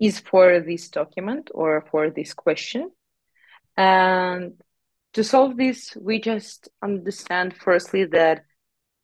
is 0.00 0.20
for 0.20 0.60
this 0.60 0.88
document 0.88 1.50
or 1.54 1.84
for 1.90 2.10
this 2.10 2.34
question. 2.34 2.90
And 3.76 4.52
to 5.14 5.24
solve 5.24 5.56
this, 5.56 5.96
we 6.00 6.20
just 6.20 6.68
understand 6.82 7.54
firstly 7.56 8.04
that 8.06 8.44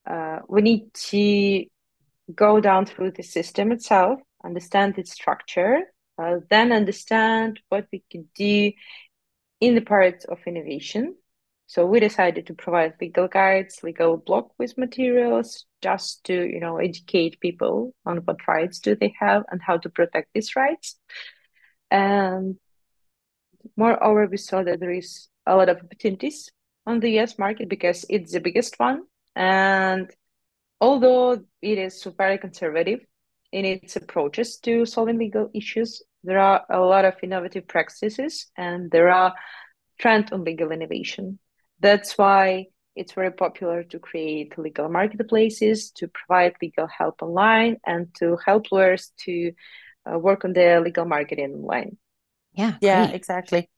uh, 0.09 0.41
we 0.49 0.63
need 0.63 0.93
to 0.95 1.65
go 2.35 2.61
down 2.61 2.87
through 2.87 3.13
the 3.13 3.23
system 3.23 3.73
itself, 3.73 4.21
understand 4.45 4.99
its 4.99 5.13
structure, 5.13 5.81
uh, 6.19 6.37
then 6.51 6.73
understand 6.73 7.61
what 7.69 7.87
we 7.93 8.05
can 8.11 8.29
do 8.35 8.73
in 9.61 9.75
the 9.75 9.81
part 9.81 10.25
of 10.27 10.39
innovation 10.47 11.17
so 11.73 11.87
we 11.87 12.01
decided 12.01 12.47
to 12.49 12.55
provide 12.55 13.01
legal 13.01 13.29
guides, 13.29 13.83
legal 13.83 14.19
blog 14.19 14.51
with 14.59 14.77
materials, 14.77 15.65
just 15.81 16.23
to 16.25 16.35
you 16.35 16.61
know 16.61 16.77
educate 16.77 17.41
people 17.41 17.95
on 18.05 18.19
what 18.27 18.47
rights 18.47 18.79
do 18.79 18.95
they 18.95 19.15
have 19.19 19.45
and 19.51 19.59
how 19.63 19.79
to 19.79 19.89
protect 19.89 20.35
these 20.35 20.55
rights. 20.55 20.99
And 21.91 22.57
moreover, 23.75 24.27
we 24.27 24.37
saw 24.37 24.63
that 24.63 24.81
there 24.81 24.93
is 24.93 25.29
a 25.47 25.57
lot 25.57 25.71
of 25.71 25.79
opportunities 25.79 26.51
on 26.87 27.01
the 27.01 27.19
US 27.21 27.39
market 27.39 27.71
because 27.71 28.05
it's 28.11 28.33
the 28.33 28.41
biggest 28.41 28.79
one. 28.79 29.05
And 29.35 30.11
although 30.79 31.43
it 31.63 31.79
is 31.79 32.07
very 32.19 32.37
conservative 32.37 33.01
in 33.51 33.65
its 33.65 33.97
approaches 33.97 34.59
to 34.59 34.85
solving 34.85 35.17
legal 35.17 35.49
issues, 35.55 36.03
there 36.23 36.39
are 36.39 36.67
a 36.69 36.81
lot 36.81 37.07
of 37.07 37.15
innovative 37.23 37.67
practices 37.67 38.51
and 38.59 38.91
there 38.91 39.09
are 39.09 39.33
trend 39.99 40.35
on 40.35 40.45
legal 40.45 40.71
innovation. 40.71 41.39
That's 41.83 42.19
why 42.19 42.69
it's 42.97 43.15
very 43.15 43.33
popular 43.33 43.85
to 43.85 44.01
create 44.01 44.59
legal 44.59 44.89
marketplaces, 44.91 45.93
to 45.93 46.09
provide 46.09 46.55
legal 46.63 46.89
help 46.89 47.23
online, 47.23 47.79
and 47.87 48.15
to 48.17 48.39
help 48.47 48.73
lawyers 48.73 49.13
to 49.27 49.53
uh, 50.11 50.19
work 50.19 50.45
on 50.47 50.55
their 50.55 50.81
legal 50.81 51.07
marketing 51.07 51.55
online. 51.55 51.99
Yeah, 52.55 52.79
Yeah, 52.81 53.09
great. 53.09 53.13
exactly. 53.13 53.69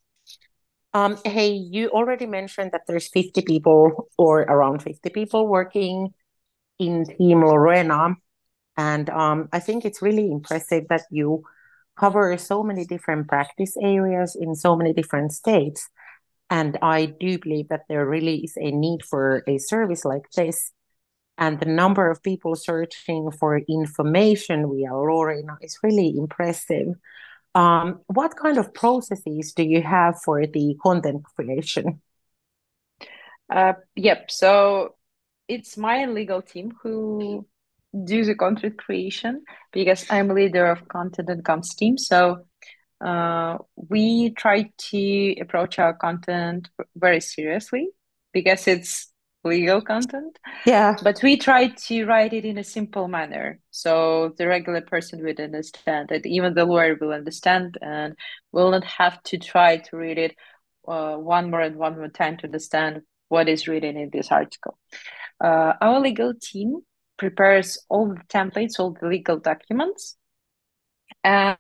Um, 0.93 1.19
hey, 1.25 1.53
you 1.53 1.89
already 1.91 2.27
mentioned 2.27 2.71
that 2.73 2.83
there's 2.87 3.09
50 3.09 3.43
people 3.43 4.09
or 4.17 4.43
around 4.43 4.83
50 4.83 5.11
people 5.11 5.49
working 5.49 6.15
in 6.79 7.07
Team 7.07 7.41
Lawrina. 7.43 8.17
And 8.77 9.11
um, 9.11 9.49
I 9.53 9.61
think 9.61 9.85
it's 9.85 10.03
really 10.03 10.31
impressive 10.31 10.85
that 10.91 11.05
you 11.11 11.45
cover 11.99 12.37
so 12.39 12.63
many 12.65 12.87
different 12.87 13.29
practice 13.29 13.77
areas 13.83 14.37
in 14.41 14.55
so 14.57 14.77
many 14.77 14.93
different 14.95 15.33
states. 15.33 15.89
And 16.55 16.79
I 16.83 17.07
do 17.07 17.37
believe 17.41 17.71
that 17.71 17.87
there 17.89 18.07
really 18.07 18.37
is 18.45 18.57
a 18.57 18.71
need 18.71 19.05
for 19.05 19.43
a 19.49 19.59
service 19.59 20.05
like 20.05 20.31
this. 20.37 20.71
And 21.37 21.59
the 21.59 21.67
number 21.67 22.09
of 22.09 22.23
people 22.23 22.55
searching 22.55 23.33
for 23.33 23.59
information 23.59 24.71
via 24.71 24.91
Lawrina 24.91 25.57
is 25.61 25.81
really 25.83 26.15
impressive. 26.17 26.95
Um, 27.57 28.03
what 28.07 28.37
kind 28.37 28.57
of 28.57 28.73
processes 28.73 29.53
do 29.53 29.65
you 29.65 29.83
have 29.83 30.23
for 30.23 30.47
the 30.47 30.77
content 30.81 31.25
creation? 31.35 32.01
Uh, 33.51 33.73
yep. 33.97 34.31
So 34.31 34.95
it's 35.49 35.77
my 35.77 36.07
legal 36.07 36.41
team 36.41 36.73
who 36.85 37.49
do 38.05 38.25
the 38.25 38.37
content 38.37 38.79
creation 38.79 39.43
because 39.73 40.07
I'm 40.09 40.29
leader 40.29 40.67
of 40.67 40.87
content 40.87 41.31
and 41.31 41.43
comms 41.43 41.75
team. 41.77 41.99
So 41.99 42.47
uh, 43.05 43.59
we 43.77 44.31
try 44.31 44.71
to 44.79 45.35
approach 45.41 45.79
our 45.79 45.95
content 45.95 46.71
very 46.97 47.21
seriously 47.21 47.91
because 48.33 48.67
it's 48.67 49.13
legal 49.45 49.83
content. 49.83 50.39
Yeah. 50.65 50.97
But 51.03 51.23
we 51.23 51.37
try 51.37 51.69
to 51.69 52.07
write 52.07 52.33
it 52.33 52.47
in 52.47 52.57
a 52.57 52.65
simple 52.65 53.09
manner 53.09 53.61
so 53.71 54.35
the 54.39 54.49
regular 54.49 54.81
person 54.81 55.23
would 55.23 55.39
understand 55.39 56.11
it, 56.13 56.25
even 56.25 56.55
the 56.55 56.65
lawyer 56.65 56.97
will 56.99 57.13
understand 57.13 57.77
and 57.83 58.17
will 58.53 58.71
not 58.71 58.85
have 58.85 59.23
to 59.25 59.39
try 59.39 59.77
to 59.77 59.97
read 59.97 60.19
it 60.19 60.35
uh, 60.89 61.17
one 61.17 61.51
more 61.51 61.61
and 61.61 61.77
one 61.77 61.97
more 61.97 62.09
time 62.09 62.39
to 62.39 62.47
understand 62.47 63.03
what 63.29 63.49
is 63.49 63.69
written 63.69 63.97
in 63.97 64.11
this 64.11 64.33
article. 64.33 64.79
Uh, 65.43 65.75
our 65.81 66.01
legal 66.01 66.33
team 66.41 66.81
prepares 67.19 67.79
all 67.89 68.09
the 68.09 68.21
templates, 68.29 68.79
all 68.79 68.97
the 68.99 69.07
legal 69.07 69.39
documents, 69.39 70.17
and, 71.23 71.59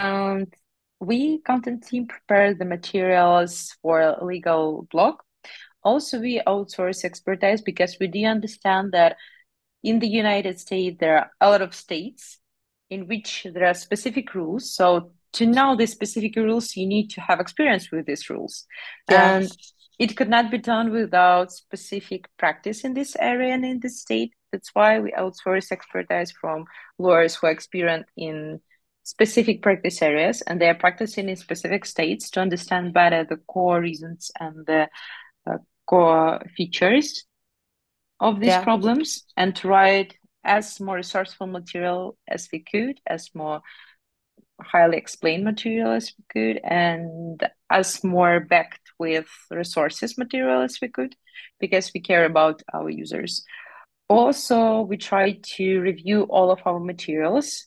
and 0.00 0.52
we 0.98 1.38
content 1.38 1.86
team 1.86 2.06
prepare 2.06 2.54
the 2.54 2.64
materials 2.64 3.76
for 3.82 4.00
a 4.00 4.24
legal 4.24 4.88
blog. 4.90 5.16
Also, 5.82 6.20
we 6.20 6.42
outsource 6.46 7.04
expertise 7.04 7.62
because 7.62 7.96
we 8.00 8.06
do 8.06 8.24
understand 8.24 8.92
that 8.92 9.16
in 9.82 9.98
the 9.98 10.08
United 10.08 10.58
States 10.58 10.96
there 11.00 11.18
are 11.18 11.30
a 11.40 11.50
lot 11.50 11.62
of 11.62 11.74
states 11.74 12.38
in 12.90 13.06
which 13.06 13.46
there 13.54 13.66
are 13.66 13.74
specific 13.74 14.34
rules. 14.34 14.74
So 14.74 15.12
to 15.34 15.46
know 15.46 15.76
the 15.76 15.86
specific 15.86 16.34
rules, 16.36 16.76
you 16.76 16.86
need 16.86 17.08
to 17.10 17.20
have 17.20 17.40
experience 17.40 17.90
with 17.90 18.06
these 18.06 18.28
rules, 18.28 18.66
Yeah. 19.08 19.36
and 19.36 19.50
it 19.98 20.16
could 20.16 20.28
not 20.28 20.50
be 20.50 20.58
done 20.58 20.90
without 20.90 21.52
specific 21.52 22.26
practice 22.36 22.84
in 22.84 22.94
this 22.94 23.16
area 23.16 23.54
and 23.54 23.64
in 23.64 23.80
this 23.80 24.00
state. 24.00 24.32
That's 24.50 24.74
why 24.74 24.98
we 24.98 25.12
outsource 25.12 25.70
expertise 25.70 26.32
from 26.32 26.64
lawyers 26.98 27.36
who 27.36 27.46
are 27.46 27.52
experienced 27.52 28.10
in 28.16 28.60
specific 29.02 29.62
practice 29.62 30.02
areas 30.02 30.42
and 30.42 30.60
they 30.60 30.68
are 30.68 30.74
practicing 30.74 31.28
in 31.28 31.36
specific 31.36 31.84
states 31.84 32.30
to 32.30 32.40
understand 32.40 32.92
better 32.94 33.24
the 33.24 33.36
core 33.36 33.80
reasons 33.80 34.30
and 34.38 34.66
the 34.66 34.88
uh, 35.50 35.58
core 35.86 36.42
features 36.56 37.24
of 38.20 38.40
these 38.40 38.50
Yeah. 38.50 38.64
problems 38.64 39.24
and 39.36 39.56
to 39.56 39.68
write 39.68 40.16
as 40.44 40.80
more 40.80 40.96
resourceful 40.96 41.46
material 41.46 42.16
as 42.28 42.48
we 42.52 42.60
could, 42.60 43.00
as 43.06 43.30
more 43.34 43.62
highly 44.60 44.96
explained 44.98 45.44
material 45.44 45.92
as 45.92 46.12
we 46.18 46.24
could, 46.28 46.60
and 46.62 47.42
as 47.70 48.04
more 48.04 48.40
backed 48.40 48.92
with 48.98 49.26
resources 49.50 50.18
material 50.18 50.60
as 50.62 50.78
we 50.82 50.88
could, 50.88 51.16
because 51.58 51.92
we 51.94 52.00
care 52.00 52.24
about 52.26 52.62
our 52.72 52.90
users. 52.90 53.44
Also, 54.08 54.82
we 54.82 54.96
try 54.96 55.38
to 55.56 55.80
review 55.80 56.24
all 56.24 56.50
of 56.50 56.60
our 56.66 56.80
materials 56.80 57.66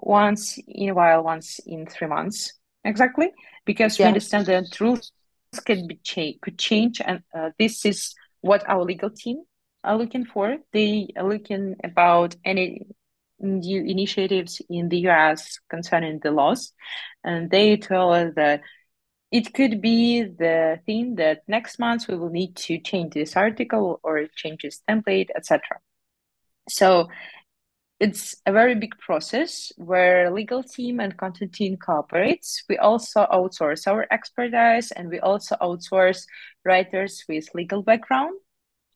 once 0.00 0.58
in 0.66 0.88
a 0.88 0.94
while, 0.94 1.22
once 1.22 1.60
in 1.66 1.86
three 1.86 2.08
months, 2.08 2.54
exactly, 2.84 3.30
because 3.64 3.98
we 3.98 4.04
understand 4.04 4.46
that 4.46 4.80
rules 4.80 5.12
could 5.66 5.86
be 5.88 6.00
cha- 6.02 6.38
could 6.42 6.58
change, 6.58 7.00
and 7.04 7.22
uh, 7.34 7.50
this 7.58 7.84
is 7.84 8.14
what 8.40 8.68
our 8.68 8.84
legal 8.84 9.10
team 9.10 9.42
are 9.84 9.96
looking 9.96 10.24
for. 10.24 10.56
They 10.72 11.08
are 11.16 11.28
looking 11.28 11.76
about 11.84 12.36
any 12.44 12.86
new 13.38 13.82
initiatives 13.84 14.60
in 14.68 14.88
the 14.88 15.08
US 15.08 15.58
concerning 15.68 16.18
the 16.20 16.30
laws, 16.30 16.72
and 17.24 17.50
they 17.50 17.76
tell 17.76 18.12
us 18.12 18.32
that 18.36 18.62
it 19.30 19.54
could 19.54 19.80
be 19.80 20.22
the 20.22 20.80
thing 20.86 21.14
that 21.16 21.42
next 21.46 21.78
month 21.78 22.08
we 22.08 22.16
will 22.16 22.30
need 22.30 22.56
to 22.56 22.78
change 22.78 23.14
this 23.14 23.36
article 23.36 24.00
or 24.02 24.26
change 24.34 24.62
this 24.62 24.82
template, 24.88 25.28
etc. 25.36 25.60
So 26.68 27.08
it's 28.00 28.34
a 28.46 28.52
very 28.52 28.74
big 28.74 28.98
process 28.98 29.72
where 29.76 30.30
legal 30.30 30.62
team 30.62 31.00
and 31.00 31.16
content 31.18 31.52
team 31.52 31.76
cooperates. 31.76 32.64
We 32.68 32.78
also 32.78 33.26
outsource 33.30 33.86
our 33.86 34.06
expertise 34.10 34.90
and 34.90 35.10
we 35.10 35.20
also 35.20 35.56
outsource 35.60 36.24
writers 36.64 37.22
with 37.28 37.54
legal 37.54 37.82
background 37.82 38.38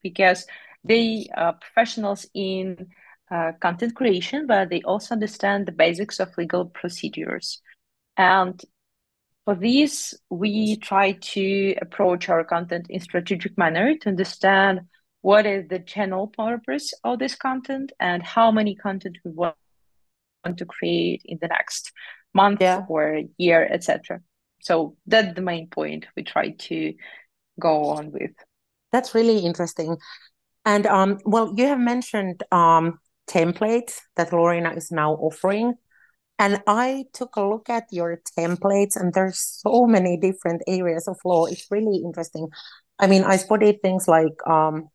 because 0.03 0.47
they 0.85 1.29
are 1.37 1.53
professionals 1.53 2.27
in 2.35 2.89
uh, 3.31 3.53
content 3.61 3.95
creation, 3.95 4.47
but 4.47 4.71
they 4.71 4.81
also 4.83 5.15
understand 5.15 5.67
the 5.67 5.73
basics 5.73 6.19
of 6.19 6.37
legal 6.39 6.67
procedures. 6.67 7.61
And 8.17 8.61
for 9.45 9.55
this, 9.55 10.15
we 10.31 10.77
try 10.77 11.13
to 11.13 11.75
approach 11.83 12.31
our 12.31 12.45
content 12.45 12.87
in 12.89 13.01
strategic 13.01 13.59
manner 13.59 13.97
to 13.99 14.09
understand 14.09 14.81
what 15.25 15.47
is 15.47 15.67
the 15.69 15.79
general 15.79 16.27
purpose 16.27 16.93
of 17.03 17.19
this 17.19 17.35
content 17.35 17.93
and 17.99 18.23
how 18.23 18.51
many 18.51 18.75
content 18.75 19.17
we 19.25 19.31
want 19.31 19.57
to 20.59 20.67
create 20.67 21.23
in 21.25 21.39
the 21.41 21.49
next 21.49 21.93
month 22.35 22.61
Yeah. 22.61 22.85
or 22.89 23.23
year, 23.39 23.67
etc. 23.71 24.21
So 24.61 24.97
that's 25.07 25.35
the 25.35 25.41
main 25.41 25.69
point 25.69 26.05
we 26.15 26.25
try 26.25 26.51
to 26.69 26.93
go 27.59 27.87
on 27.97 28.13
with. 28.13 28.33
That's 28.93 29.15
really 29.15 29.39
interesting. 29.39 29.97
And 30.67 30.87
um, 30.87 31.19
well, 31.25 31.55
you 31.57 31.69
have 31.69 31.81
mentioned 31.81 32.43
um, 32.53 32.99
templates 33.27 34.01
that 34.17 34.31
Lawrina 34.31 34.77
is 34.77 34.93
now 34.93 35.15
offering. 35.15 35.73
And 36.39 36.61
I 36.67 37.05
took 37.15 37.37
a 37.37 37.43
look 37.43 37.71
at 37.71 37.85
your 37.93 38.21
templates, 38.39 38.97
and 38.97 39.15
there's 39.15 39.41
so 39.41 39.87
many 39.87 40.19
different 40.19 40.61
areas 40.67 41.09
of 41.09 41.17
law. 41.25 41.47
It's 41.47 41.71
really 41.71 42.03
interesting. 42.05 42.49
I 42.99 43.07
mean, 43.07 43.25
I 43.25 43.37
spotted 43.37 43.81
things 43.81 44.07
like 44.09 44.37
um, 44.47 44.91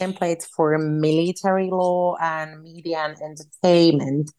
templates 0.00 0.46
for 0.46 0.76
military 0.78 1.70
law 1.70 2.16
and 2.20 2.62
media 2.62 2.98
and 2.98 3.16
entertainment. 3.20 4.30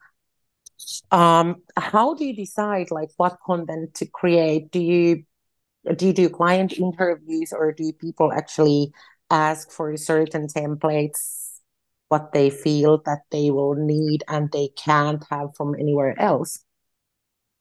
Um, 1.10 1.62
how 1.76 2.14
do 2.14 2.24
you 2.24 2.34
decide 2.34 2.90
like 2.90 3.10
what 3.16 3.38
content 3.44 3.94
to 3.94 4.06
create? 4.06 4.70
Do 4.70 4.80
you 4.80 5.24
do 5.96 6.06
you 6.06 6.12
do 6.12 6.28
client 6.28 6.72
interviews 6.78 7.52
or 7.52 7.72
do 7.72 7.92
people 7.92 8.32
actually 8.32 8.92
ask 9.30 9.70
for 9.70 9.96
certain 9.96 10.46
templates, 10.48 11.50
what 12.08 12.32
they 12.32 12.50
feel 12.50 13.00
that 13.06 13.20
they 13.30 13.50
will 13.50 13.74
need 13.74 14.24
and 14.28 14.50
they 14.52 14.68
can't 14.68 15.24
have 15.30 15.54
from 15.56 15.74
anywhere 15.74 16.18
else? 16.20 16.64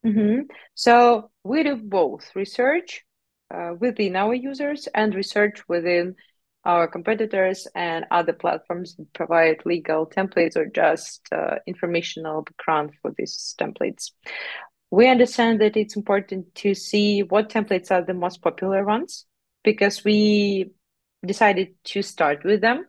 Mhm. 0.05 0.49
So 0.75 1.31
we 1.43 1.63
do 1.63 1.75
both 1.75 2.35
research 2.35 3.05
uh, 3.53 3.73
within 3.79 4.15
our 4.15 4.33
users 4.33 4.87
and 4.87 5.13
research 5.13 5.67
within 5.67 6.15
our 6.65 6.87
competitors 6.87 7.67
and 7.73 8.05
other 8.11 8.33
platforms 8.33 8.95
that 8.95 9.13
provide 9.13 9.65
legal 9.65 10.05
templates 10.05 10.55
or 10.55 10.65
just 10.65 11.21
uh, 11.31 11.55
informational 11.65 12.41
background 12.43 12.91
for 13.01 13.13
these 13.17 13.55
templates. 13.59 14.11
We 14.91 15.07
understand 15.07 15.61
that 15.61 15.77
it's 15.77 15.95
important 15.95 16.53
to 16.55 16.73
see 16.73 17.21
what 17.21 17.49
templates 17.49 17.91
are 17.91 18.01
the 18.03 18.13
most 18.13 18.41
popular 18.41 18.83
ones 18.83 19.25
because 19.63 20.03
we 20.03 20.71
decided 21.25 21.75
to 21.85 22.01
start 22.01 22.43
with 22.43 22.61
them 22.61 22.85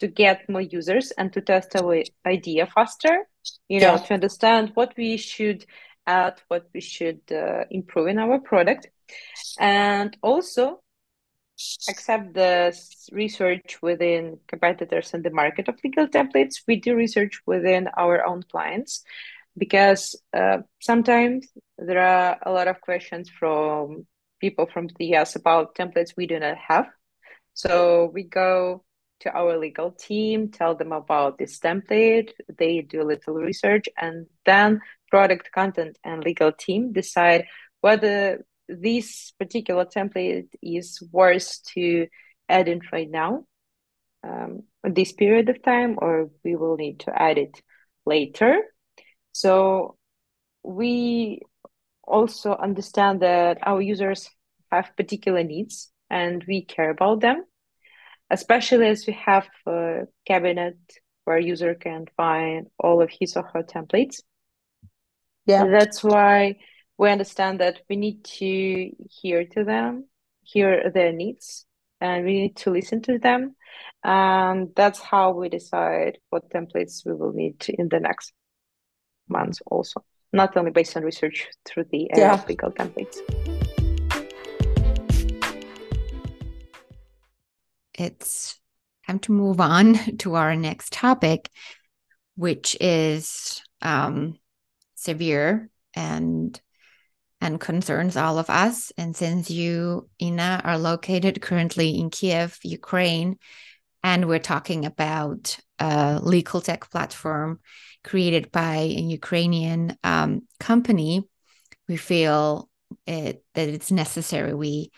to 0.00 0.08
get 0.08 0.48
more 0.48 0.62
users 0.62 1.12
and 1.12 1.32
to 1.32 1.40
test 1.40 1.76
our 1.76 2.02
idea 2.26 2.66
faster, 2.66 3.28
you 3.68 3.80
know, 3.80 3.94
Yeah. 3.94 3.98
to 3.98 4.14
understand 4.14 4.72
what 4.74 4.94
we 4.96 5.16
should 5.16 5.64
add, 6.06 6.40
what 6.48 6.68
we 6.74 6.80
should 6.80 7.20
uh, 7.30 7.64
improve 7.70 8.08
in 8.08 8.18
our 8.18 8.38
product, 8.40 8.88
and 9.58 10.16
also 10.22 10.82
accept 11.88 12.34
the 12.34 12.76
research 13.12 13.78
within 13.82 14.38
competitors 14.48 15.14
and 15.14 15.24
the 15.24 15.30
market 15.30 15.68
of 15.68 15.78
legal 15.84 16.06
templates. 16.08 16.62
We 16.66 16.76
do 16.76 16.94
research 16.94 17.40
within 17.46 17.88
our 17.96 18.24
own 18.26 18.42
clients 18.50 19.04
because 19.56 20.16
uh, 20.32 20.58
sometimes 20.80 21.48
there 21.78 22.00
are 22.00 22.38
a 22.44 22.52
lot 22.52 22.68
of 22.68 22.80
questions 22.80 23.28
from 23.28 24.06
people 24.40 24.66
from 24.72 24.88
the 24.98 25.14
US 25.16 25.36
about 25.36 25.74
templates 25.74 26.16
we 26.16 26.26
do 26.26 26.38
not 26.38 26.56
have. 26.56 26.86
So 27.54 28.10
we 28.14 28.24
go 28.24 28.84
to 29.20 29.36
our 29.36 29.58
legal 29.58 29.90
team, 29.90 30.48
tell 30.48 30.74
them 30.74 30.92
about 30.92 31.36
this 31.36 31.58
template, 31.58 32.30
they 32.58 32.80
do 32.80 33.02
a 33.02 33.10
little 33.12 33.34
research, 33.34 33.86
and 33.98 34.26
then 34.46 34.80
product 35.10 35.50
content 35.52 35.98
and 36.02 36.24
legal 36.24 36.52
team 36.52 36.92
decide 36.92 37.46
whether 37.80 38.44
this 38.80 39.32
particular 39.38 39.84
template 39.84 40.48
is 40.62 41.02
worth 41.12 41.62
to 41.74 42.06
add 42.48 42.68
in 42.68 42.80
right 42.92 43.10
now 43.10 43.44
um, 44.22 44.62
this 44.84 45.12
period 45.12 45.48
of 45.48 45.62
time 45.62 45.98
or 45.98 46.30
we 46.44 46.56
will 46.56 46.76
need 46.76 47.00
to 47.00 47.22
add 47.22 47.38
it 47.38 47.60
later. 48.04 48.60
So 49.32 49.96
we 50.62 51.40
also 52.04 52.54
understand 52.54 53.20
that 53.22 53.58
our 53.62 53.80
users 53.80 54.28
have 54.70 54.96
particular 54.96 55.42
needs 55.44 55.90
and 56.10 56.44
we 56.46 56.64
care 56.64 56.90
about 56.90 57.20
them 57.20 57.44
especially 58.30 58.86
as 58.86 59.06
we 59.06 59.12
have 59.12 59.48
a 59.66 60.06
cabinet 60.24 60.78
where 61.24 61.36
a 61.36 61.42
user 61.42 61.74
can 61.74 62.06
find 62.16 62.68
all 62.78 63.02
of 63.02 63.10
his 63.10 63.36
or 63.36 63.42
her 63.42 63.62
templates. 63.62 64.20
Yeah. 65.46 65.66
That's 65.66 66.02
why 66.02 66.58
we 67.00 67.08
understand 67.08 67.60
that 67.60 67.80
we 67.88 67.96
need 67.96 68.22
to 68.22 68.90
hear 69.08 69.46
to 69.46 69.64
them 69.64 70.04
hear 70.42 70.90
their 70.90 71.12
needs 71.12 71.64
and 71.98 72.26
we 72.26 72.42
need 72.42 72.56
to 72.56 72.70
listen 72.70 73.00
to 73.00 73.18
them. 73.18 73.56
And 74.04 74.68
that's 74.76 75.00
how 75.00 75.30
we 75.30 75.48
decide 75.48 76.18
what 76.28 76.50
templates 76.50 77.06
we 77.06 77.14
will 77.14 77.32
need 77.32 77.64
in 77.70 77.88
the 77.88 78.00
next 78.00 78.34
months 79.30 79.62
also. 79.64 80.04
Not 80.34 80.54
only 80.58 80.72
based 80.72 80.94
on 80.94 81.02
research 81.02 81.48
through 81.64 81.84
the 81.90 82.10
yeah. 82.14 82.36
templates. 82.36 83.16
It's 87.94 88.60
time 89.06 89.20
to 89.20 89.32
move 89.32 89.58
on 89.58 89.94
to 90.18 90.34
our 90.34 90.54
next 90.54 90.92
topic 90.92 91.48
which 92.36 92.76
is 92.78 93.62
um, 93.80 94.38
severe 94.96 95.70
and 95.94 96.60
and 97.40 97.60
concerns 97.60 98.16
all 98.16 98.38
of 98.38 98.50
us. 98.50 98.92
And 98.96 99.16
since 99.16 99.50
you, 99.50 100.08
Inna, 100.18 100.60
are 100.64 100.78
located 100.78 101.40
currently 101.40 101.98
in 101.98 102.10
Kyiv, 102.10 102.58
Ukraine, 102.62 103.38
and 104.02 104.28
we're 104.28 104.38
talking 104.38 104.84
about 104.84 105.58
a 105.78 106.20
legal 106.22 106.60
tech 106.60 106.90
platform 106.90 107.60
created 108.04 108.50
by 108.50 108.76
a 108.76 109.00
Ukrainian 109.00 109.96
um, 110.04 110.42
company, 110.58 111.28
we 111.88 111.96
feel 111.96 112.68
it, 113.06 113.44
that 113.54 113.68
it's 113.68 113.90
necessary 113.90 114.54
we 114.54 114.90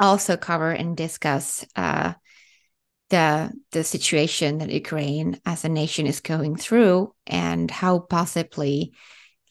also 0.00 0.36
cover 0.36 0.70
and 0.70 0.96
discuss 0.96 1.64
uh, 1.76 2.14
the 3.10 3.52
the 3.72 3.84
situation 3.84 4.58
that 4.58 4.70
Ukraine 4.70 5.40
as 5.44 5.64
a 5.64 5.68
nation 5.68 6.06
is 6.06 6.20
going 6.20 6.56
through 6.56 7.14
and 7.26 7.70
how 7.70 7.98
possibly 8.00 8.92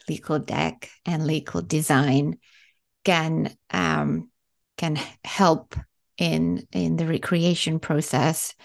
legal 0.09 0.39
tech 0.39 0.89
and 1.05 1.25
legal 1.25 1.61
design 1.61 2.37
can 3.03 3.55
um, 3.71 4.29
can 4.77 4.97
help 5.23 5.75
in 6.17 6.65
in 6.71 6.95
the 6.95 7.07
recreation 7.07 7.79
process 7.79 8.55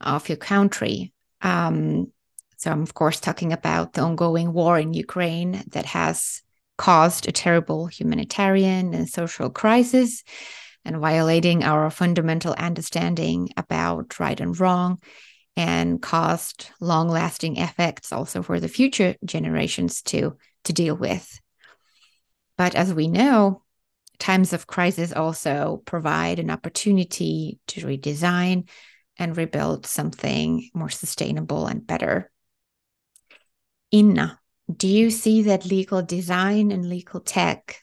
of 0.00 0.28
your 0.28 0.38
country. 0.38 1.12
Um, 1.42 2.12
so 2.56 2.70
I'm 2.70 2.82
of 2.82 2.94
course 2.94 3.20
talking 3.20 3.52
about 3.52 3.92
the 3.92 4.02
ongoing 4.02 4.52
war 4.52 4.78
in 4.78 4.94
Ukraine 4.94 5.62
that 5.68 5.86
has 5.86 6.42
caused 6.76 7.28
a 7.28 7.32
terrible 7.32 7.86
humanitarian 7.86 8.94
and 8.94 9.08
social 9.08 9.50
crisis 9.50 10.24
and 10.84 10.98
violating 10.98 11.62
our 11.62 11.90
fundamental 11.90 12.52
understanding 12.54 13.48
about 13.56 14.18
right 14.18 14.40
and 14.40 14.58
wrong 14.58 14.98
and 15.56 16.02
caused 16.02 16.70
long 16.80 17.08
lasting 17.08 17.56
effects 17.56 18.12
also 18.12 18.42
for 18.42 18.58
the 18.58 18.68
future 18.68 19.14
generations 19.24 20.02
to, 20.02 20.36
to 20.64 20.72
deal 20.72 20.96
with. 20.96 21.40
But 22.56 22.74
as 22.74 22.92
we 22.92 23.08
know, 23.08 23.62
times 24.18 24.52
of 24.52 24.66
crisis 24.66 25.12
also 25.12 25.82
provide 25.84 26.38
an 26.38 26.50
opportunity 26.50 27.58
to 27.68 27.82
redesign 27.82 28.68
and 29.16 29.36
rebuild 29.36 29.86
something 29.86 30.70
more 30.74 30.90
sustainable 30.90 31.66
and 31.66 31.86
better. 31.86 32.30
Inna, 33.90 34.40
do 34.74 34.88
you 34.88 35.10
see 35.10 35.42
that 35.42 35.66
legal 35.66 36.02
design 36.02 36.72
and 36.72 36.88
legal 36.88 37.20
tech 37.20 37.80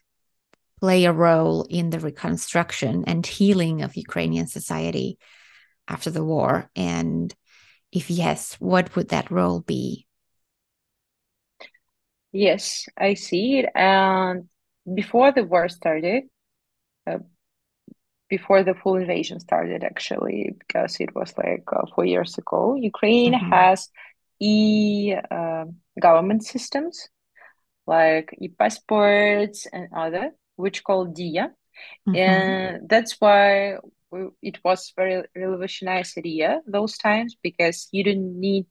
play 0.80 1.06
a 1.06 1.14
role 1.14 1.66
in 1.70 1.90
the 1.90 2.00
reconstruction 2.00 3.06
and 3.08 3.26
healing 3.26 3.82
of 3.82 3.96
Ukrainian 3.96 4.48
society 4.48 5.18
after 5.88 6.10
the 6.10 6.24
war? 6.24 6.70
And 6.76 7.34
if 7.92 8.10
yes, 8.10 8.56
what 8.60 8.96
would 8.96 9.10
that 9.10 9.32
role 9.32 9.62
be? 9.62 10.08
Yes, 12.32 12.88
I 12.98 13.16
see 13.16 13.60
it. 13.60 13.70
And 13.76 14.50
before 14.92 15.32
the 15.32 15.44
war 15.44 15.68
started, 15.68 16.24
uh, 17.06 17.20
before 18.30 18.64
the 18.64 18.74
full 18.74 18.96
invasion 18.96 19.40
started, 19.40 19.84
actually, 19.84 20.56
because 20.58 21.00
it 21.02 21.14
was 21.14 21.34
like 21.38 21.64
uh, 21.72 21.86
four 21.94 22.06
years 22.06 22.38
ago, 22.38 22.76
Ukraine 22.76 23.34
mm-hmm. 23.34 23.52
has 23.52 23.90
e 24.40 25.14
uh, 25.14 25.66
government 26.00 26.44
systems 26.44 27.10
like 27.86 28.34
e 28.40 28.48
passports 28.48 29.68
and 29.72 29.90
other, 29.94 30.32
which 30.56 30.84
called 30.84 31.16
Diia. 31.18 31.52
Mm-hmm. 32.08 32.16
And 32.16 32.90
that's 32.90 33.20
why 33.20 33.78
it 34.42 34.60
was 34.64 34.92
a 34.98 35.02
very 35.02 35.24
revolutionized 35.36 36.18
idea 36.18 36.62
those 36.68 36.98
times 36.98 37.36
because 37.42 37.88
you 37.92 38.04
didn't 38.04 38.40
need 38.40 38.66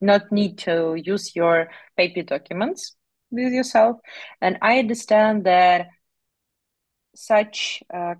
not 0.00 0.30
need 0.30 0.58
to 0.58 0.94
use 0.96 1.34
your 1.34 1.68
paper 1.96 2.22
documents 2.22 2.96
with 3.30 3.52
yourself. 3.52 3.98
And 4.40 4.58
i 4.62 4.78
understand 4.78 5.44
that 5.44 5.88
such 7.14 7.82
uh, 7.92 8.14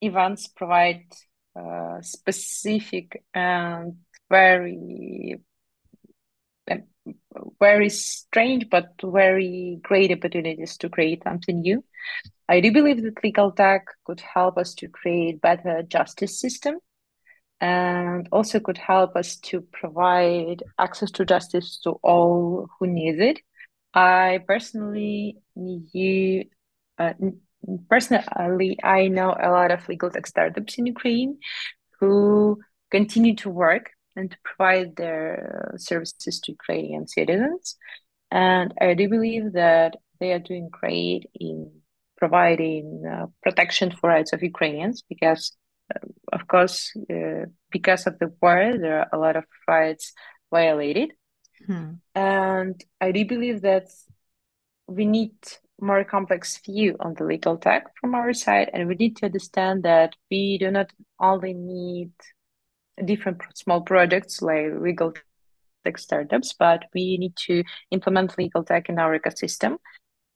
events 0.00 0.48
provide 0.48 1.04
uh, 1.58 2.00
specific 2.02 3.22
and 3.32 3.94
very 4.30 5.38
very 7.60 7.88
strange 7.90 8.68
but 8.70 8.94
very 9.02 9.78
great 9.82 10.10
opportunities 10.10 10.76
to 10.78 10.88
create 10.88 11.22
something 11.24 11.60
new 11.60 11.84
I 12.48 12.60
do 12.60 12.72
believe 12.72 13.02
that 13.02 13.22
legal 13.24 13.52
tech 13.52 13.86
could 14.04 14.20
help 14.20 14.58
us 14.58 14.74
to 14.74 14.88
create 14.88 15.40
better 15.40 15.82
justice 15.82 16.38
system 16.38 16.76
and 17.60 18.28
also 18.32 18.60
could 18.60 18.76
help 18.76 19.16
us 19.16 19.36
to 19.36 19.62
provide 19.72 20.62
access 20.78 21.10
to 21.12 21.24
justice 21.24 21.78
to 21.84 21.92
all 22.02 22.68
who 22.78 22.86
need 22.86 23.20
it. 23.20 23.40
I 23.94 24.40
personally 24.46 25.38
knew, 25.56 26.44
uh, 26.98 27.14
personally, 27.88 28.78
I 28.82 29.08
know 29.08 29.34
a 29.40 29.50
lot 29.50 29.70
of 29.70 29.88
legal 29.88 30.10
tech 30.10 30.26
startups 30.26 30.76
in 30.76 30.86
Ukraine 30.86 31.38
who 32.00 32.60
continue 32.90 33.34
to 33.36 33.48
work 33.48 33.90
and 34.16 34.30
to 34.30 34.36
provide 34.44 34.96
their 34.96 35.74
services 35.78 36.40
to 36.40 36.52
Ukrainian 36.52 37.06
citizens. 37.08 37.76
And 38.30 38.74
I 38.80 38.94
do 38.94 39.08
believe 39.08 39.52
that 39.52 39.96
they 40.20 40.32
are 40.32 40.38
doing 40.38 40.68
great 40.70 41.30
in 41.34 41.70
providing 42.24 42.86
uh, 43.12 43.26
protection 43.42 43.88
for 43.90 44.08
rights 44.08 44.32
of 44.32 44.42
Ukrainians 44.52 44.96
because, 45.12 45.42
uh, 45.94 46.06
of 46.36 46.42
course, 46.52 46.76
uh, 47.14 47.44
because 47.76 48.02
of 48.06 48.14
the 48.18 48.30
war, 48.40 48.60
there 48.82 48.96
are 49.00 49.10
a 49.12 49.18
lot 49.24 49.36
of 49.36 49.44
rights 49.68 50.04
violated. 50.50 51.08
Hmm. 51.66 51.90
And 52.14 52.76
I 53.06 53.08
do 53.16 53.22
believe 53.34 53.60
that 53.70 53.88
we 54.98 55.04
need 55.16 55.36
more 55.90 56.02
complex 56.16 56.44
view 56.64 56.96
on 57.04 57.12
the 57.14 57.26
legal 57.32 57.56
tech 57.66 57.82
from 58.00 58.14
our 58.14 58.32
side, 58.32 58.68
and 58.72 58.88
we 58.88 58.94
need 59.02 59.14
to 59.18 59.26
understand 59.26 59.82
that 59.82 60.10
we 60.30 60.42
do 60.62 60.70
not 60.70 60.90
only 61.30 61.52
need 61.52 62.12
different 63.12 63.38
small 63.62 63.82
projects 63.92 64.40
like 64.40 64.68
legal 64.88 65.12
tech 65.84 65.98
startups, 65.98 66.54
but 66.64 66.80
we 66.94 67.04
need 67.18 67.36
to 67.48 67.54
implement 67.90 68.38
legal 68.38 68.62
tech 68.64 68.88
in 68.88 68.98
our 68.98 69.12
ecosystem 69.18 69.72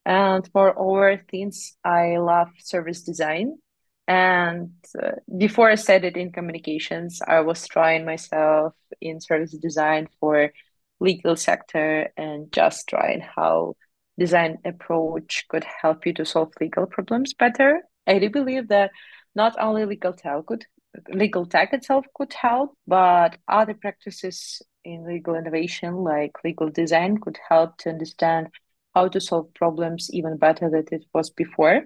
and 0.04 0.48
moreover 0.54 1.20
since 1.30 1.76
i 1.84 2.16
love 2.16 2.48
service 2.58 3.02
design. 3.02 3.58
And 4.06 4.72
uh, 5.02 5.12
before 5.36 5.70
i 5.70 5.74
started 5.74 6.16
in 6.16 6.32
communications 6.32 7.20
i 7.26 7.40
was 7.40 7.66
trying 7.66 8.04
myself 8.06 8.74
in 9.00 9.20
service 9.20 9.56
design 9.58 10.08
for 10.18 10.52
legal 11.00 11.36
sector 11.36 12.10
and 12.16 12.50
just 12.52 12.88
trying 12.88 13.20
how 13.20 13.76
design 14.18 14.58
approach 14.64 15.44
could 15.48 15.64
help 15.64 16.04
you 16.04 16.12
to 16.14 16.24
solve 16.24 16.52
legal 16.60 16.86
problems 16.86 17.34
better. 17.34 17.82
I 18.06 18.18
do 18.18 18.30
believe 18.30 18.68
that 18.68 18.90
not 19.34 19.54
only 19.60 19.84
legal 19.84 20.12
tech 20.12 20.46
could 20.46 20.66
legal 21.10 21.46
tech 21.46 21.72
itself 21.72 22.04
could 22.14 22.32
help 22.32 22.76
but 22.86 23.36
other 23.46 23.74
practices 23.74 24.60
in 24.84 25.06
legal 25.06 25.34
innovation 25.34 25.94
like 25.96 26.32
legal 26.42 26.70
design 26.70 27.18
could 27.18 27.38
help 27.48 27.76
to 27.76 27.90
understand 27.90 28.48
how 28.94 29.08
to 29.08 29.20
solve 29.20 29.52
problems 29.54 30.10
even 30.12 30.36
better 30.36 30.70
than 30.70 30.84
it 30.90 31.04
was 31.12 31.30
before 31.30 31.82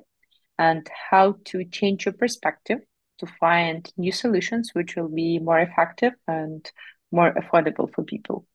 and 0.59 0.88
how 1.11 1.37
to 1.45 1.65
change 1.65 2.07
your 2.07 2.12
perspective 2.12 2.79
to 3.19 3.27
find 3.41 3.91
new 3.97 4.12
solutions 4.12 4.71
which 4.73 4.97
will 4.97 5.09
be 5.09 5.38
more 5.38 5.59
effective 5.59 6.12
and 6.27 6.71
more 7.11 7.33
affordable 7.35 7.93
for 7.93 8.03
people. 8.05 8.47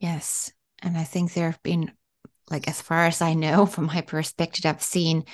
Yes. 0.00 0.52
And 0.82 0.96
I 0.96 1.04
think 1.04 1.32
there 1.32 1.50
have 1.50 1.62
been, 1.62 1.92
like, 2.50 2.68
as 2.68 2.80
far 2.80 3.06
as 3.06 3.22
I 3.22 3.34
know, 3.34 3.66
from 3.74 3.86
my 3.86 4.00
perspective, 4.00 4.66
I've 4.66 4.82
seen 4.82 5.24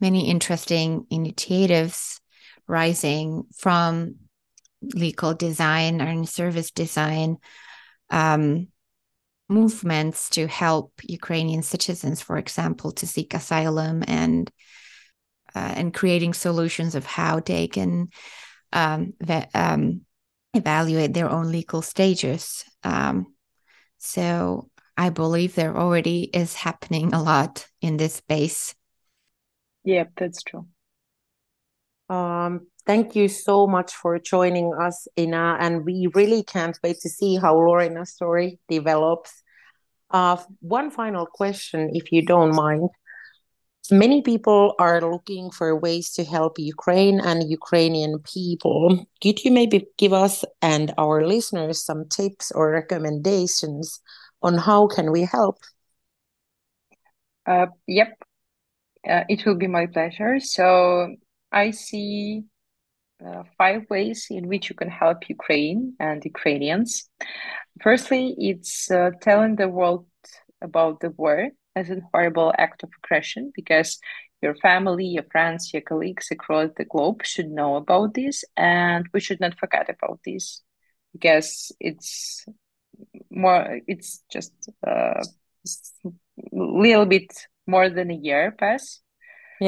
many 0.00 0.28
interesting 0.28 1.06
initiatives 1.10 2.20
rising 2.66 3.44
from 3.56 4.16
legal 4.82 5.34
design 5.34 6.00
and 6.00 6.28
service 6.28 6.70
design 6.70 7.38
um, 8.10 8.68
movements 9.48 10.30
to 10.30 10.46
help 10.46 10.92
Ukrainian 11.02 11.62
citizens, 11.62 12.20
for 12.20 12.38
example, 12.38 12.92
to 12.92 13.06
seek 13.06 13.34
asylum 13.34 14.02
and 14.06 14.50
uh, 15.54 15.72
and 15.76 15.94
creating 15.94 16.34
solutions 16.34 16.94
of 16.94 17.06
how 17.06 17.40
they 17.40 17.68
can 17.68 18.08
um, 18.72 19.12
um, 19.54 20.00
evaluate 20.52 21.14
their 21.14 21.30
own 21.30 21.52
legal 21.52 21.80
stages. 21.80 22.64
Um, 22.82 23.34
so 23.98 24.68
I 24.96 25.10
believe 25.10 25.54
there 25.54 25.76
already 25.76 26.24
is 26.24 26.54
happening 26.54 27.14
a 27.14 27.22
lot 27.22 27.66
in 27.80 27.96
this 27.96 28.14
space. 28.14 28.74
Yep, 29.84 30.12
that's 30.16 30.42
true. 30.42 30.66
Um, 32.08 32.66
thank 32.86 33.16
you 33.16 33.28
so 33.28 33.66
much 33.66 33.94
for 33.94 34.18
joining 34.18 34.72
us, 34.74 35.08
Inna, 35.16 35.56
and 35.60 35.84
we 35.84 36.08
really 36.14 36.42
can't 36.42 36.78
wait 36.82 36.98
to 37.00 37.08
see 37.08 37.36
how 37.36 37.54
Lawrina's 37.54 38.12
story 38.12 38.58
develops. 38.68 39.42
Uh, 40.10 40.36
one 40.60 40.90
final 40.90 41.26
question, 41.26 41.90
if 41.92 42.12
you 42.12 42.24
don't 42.24 42.54
mind. 42.54 42.88
Many 43.90 44.22
people 44.22 44.74
are 44.78 45.00
looking 45.00 45.50
for 45.50 45.76
ways 45.78 46.10
to 46.12 46.24
help 46.24 46.58
Ukraine 46.58 47.20
and 47.20 47.50
Ukrainian 47.50 48.18
people. 48.20 49.06
Could 49.22 49.44
you 49.44 49.50
maybe 49.50 49.86
give 49.98 50.14
us 50.14 50.42
and 50.62 50.94
our 50.96 51.26
listeners 51.26 51.84
some 51.84 52.08
tips 52.08 52.50
or 52.52 52.70
recommendations 52.70 54.00
on 54.40 54.56
how 54.56 54.86
can 54.86 55.12
we 55.12 55.22
help? 55.22 55.58
Uh, 57.46 57.66
yep, 57.86 58.16
uh, 59.06 59.24
it 59.28 59.44
will 59.44 59.56
be 59.56 59.66
my 59.66 59.84
pleasure. 59.86 60.40
So 60.40 61.14
I 61.54 61.70
see 61.70 62.42
uh, 63.24 63.44
five 63.56 63.88
ways 63.88 64.26
in 64.28 64.48
which 64.48 64.68
you 64.68 64.74
can 64.74 64.90
help 64.90 65.28
Ukraine 65.28 65.94
and 66.00 66.24
Ukrainians. 66.24 67.08
Firstly, 67.80 68.34
it's 68.36 68.90
uh, 68.90 69.10
telling 69.20 69.54
the 69.54 69.68
world 69.68 70.06
about 70.60 70.98
the 70.98 71.10
war 71.10 71.50
as 71.76 71.90
a 71.90 72.02
horrible 72.12 72.52
act 72.58 72.82
of 72.82 72.90
aggression 72.98 73.52
because 73.54 73.98
your 74.42 74.56
family, 74.56 75.06
your 75.06 75.26
friends, 75.30 75.72
your 75.72 75.82
colleagues 75.82 76.28
across 76.32 76.70
the 76.76 76.84
globe 76.84 77.24
should 77.24 77.50
know 77.50 77.76
about 77.76 78.14
this, 78.14 78.44
and 78.56 79.08
we 79.14 79.20
should 79.20 79.40
not 79.40 79.58
forget 79.58 79.88
about 79.88 80.20
this 80.24 80.60
because 81.12 81.72
it's 81.78 82.44
more. 83.30 83.80
It's 83.86 84.22
just 84.30 84.52
a 84.84 84.90
uh, 84.90 85.22
little 86.52 87.06
bit 87.06 87.32
more 87.66 87.88
than 87.88 88.10
a 88.10 88.20
year 88.28 88.50
pass 88.50 89.03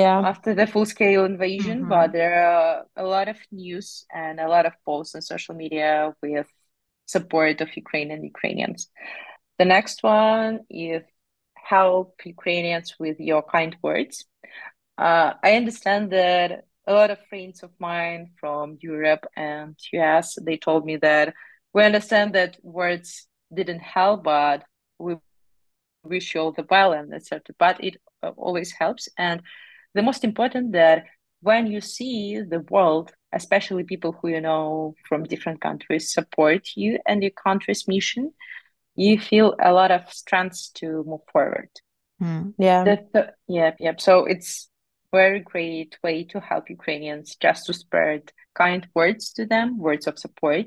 yeah 0.01 0.19
after 0.33 0.51
the 0.55 0.67
full 0.67 0.87
scale 0.95 1.25
invasion 1.25 1.79
mm-hmm. 1.81 1.95
but 1.95 2.13
there 2.13 2.37
are 2.47 2.85
a 2.97 3.05
lot 3.05 3.29
of 3.29 3.39
news 3.51 3.89
and 4.13 4.41
a 4.41 4.49
lot 4.49 4.67
of 4.67 4.73
posts 4.85 5.15
on 5.15 5.23
social 5.23 5.55
media 5.55 6.15
with 6.23 6.49
support 7.07 7.61
of 7.61 7.69
ukraine 7.77 8.11
and 8.11 8.25
ukrainians 8.25 8.81
the 9.59 9.65
next 9.65 10.03
one 10.03 10.61
is 10.69 11.03
help 11.69 12.21
Ukrainians 12.25 12.95
with 12.99 13.19
your 13.19 13.43
kind 13.43 13.77
words. 13.83 14.25
Uh, 14.99 15.33
I 15.43 15.57
understand 15.57 16.13
that 16.13 16.65
a 16.87 16.93
lot 16.93 17.11
of 17.11 17.19
friends 17.29 17.63
of 17.63 17.71
mine 17.79 18.31
from 18.41 18.79
Europe 18.81 19.25
and 19.37 19.77
US 19.93 20.39
they 20.47 20.57
told 20.57 20.85
me 20.87 20.97
that 20.99 21.35
we 21.75 21.83
understand 21.83 22.35
that 22.35 22.59
words 22.63 23.27
didn't 23.53 23.81
help, 23.81 24.25
but 24.25 24.65
we 24.99 25.17
wish 26.05 26.35
you 26.35 26.41
all 26.41 26.53
the 26.53 26.67
well 26.71 26.93
and 26.93 27.13
etc. 27.13 27.41
But 27.59 27.83
it 27.83 28.01
always 28.37 28.73
helps, 28.73 29.09
and 29.19 29.43
the 29.97 30.03
most 30.03 30.23
important 30.25 30.73
that 30.73 31.05
when 31.41 31.67
you 31.67 31.81
see 31.81 32.41
the 32.41 32.61
world, 32.71 33.13
especially 33.33 33.83
people 33.85 34.13
who 34.13 34.29
you 34.29 34.41
know 34.41 34.95
from 35.09 35.25
different 35.25 35.61
countries, 35.61 36.13
support 36.13 36.63
you 36.77 36.99
and 37.07 37.23
your 37.23 37.37
country's 37.47 37.89
mission, 37.89 38.33
you 38.95 39.19
feel 39.19 39.55
a 39.61 39.73
lot 39.73 39.91
of 39.91 40.03
strength 40.13 40.61
to 40.75 40.87
move 41.07 41.25
forward. 41.33 41.71
Mm. 42.23 42.55
Yeah. 42.59 42.85
That, 42.85 43.35
yeah, 43.49 43.73
yeah. 43.79 43.95
So 43.99 44.25
it's 44.25 44.69
very 45.13 45.41
great 45.41 45.97
way 46.03 46.25
to 46.25 46.41
help 46.41 46.69
Ukrainians 46.69 47.37
just 47.37 47.67
to 47.67 47.73
spread 47.75 48.23
kind 48.55 48.87
words 48.95 49.33
to 49.35 49.47
them, 49.47 49.79
words 49.79 50.07
of 50.07 50.19
support. 50.19 50.67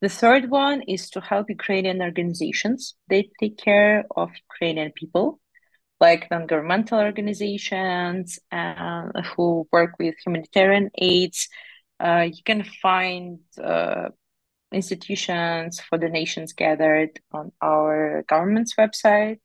The 0.00 0.08
third 0.08 0.50
one 0.50 0.82
is 0.82 1.10
to 1.10 1.20
help 1.20 1.46
Ukrainian 1.48 2.00
organizations. 2.02 2.80
They 3.08 3.30
take 3.40 3.56
care 3.58 4.04
of 4.20 4.30
Ukrainian 4.46 4.92
people, 5.00 5.40
like 6.00 6.30
non-governmental 6.30 6.98
organizations 6.98 8.38
uh, 8.52 9.08
who 9.34 9.66
work 9.72 9.92
with 9.98 10.14
humanitarian 10.24 10.90
aids. 10.98 11.48
Uh, 11.98 12.28
you 12.30 12.42
can 12.44 12.64
find 12.82 13.38
uh, 13.62 14.08
institutions 14.72 15.80
for 15.80 15.98
donations 15.98 16.52
gathered 16.52 17.18
on 17.32 17.52
our 17.62 18.24
government's 18.28 18.74
website. 18.74 19.40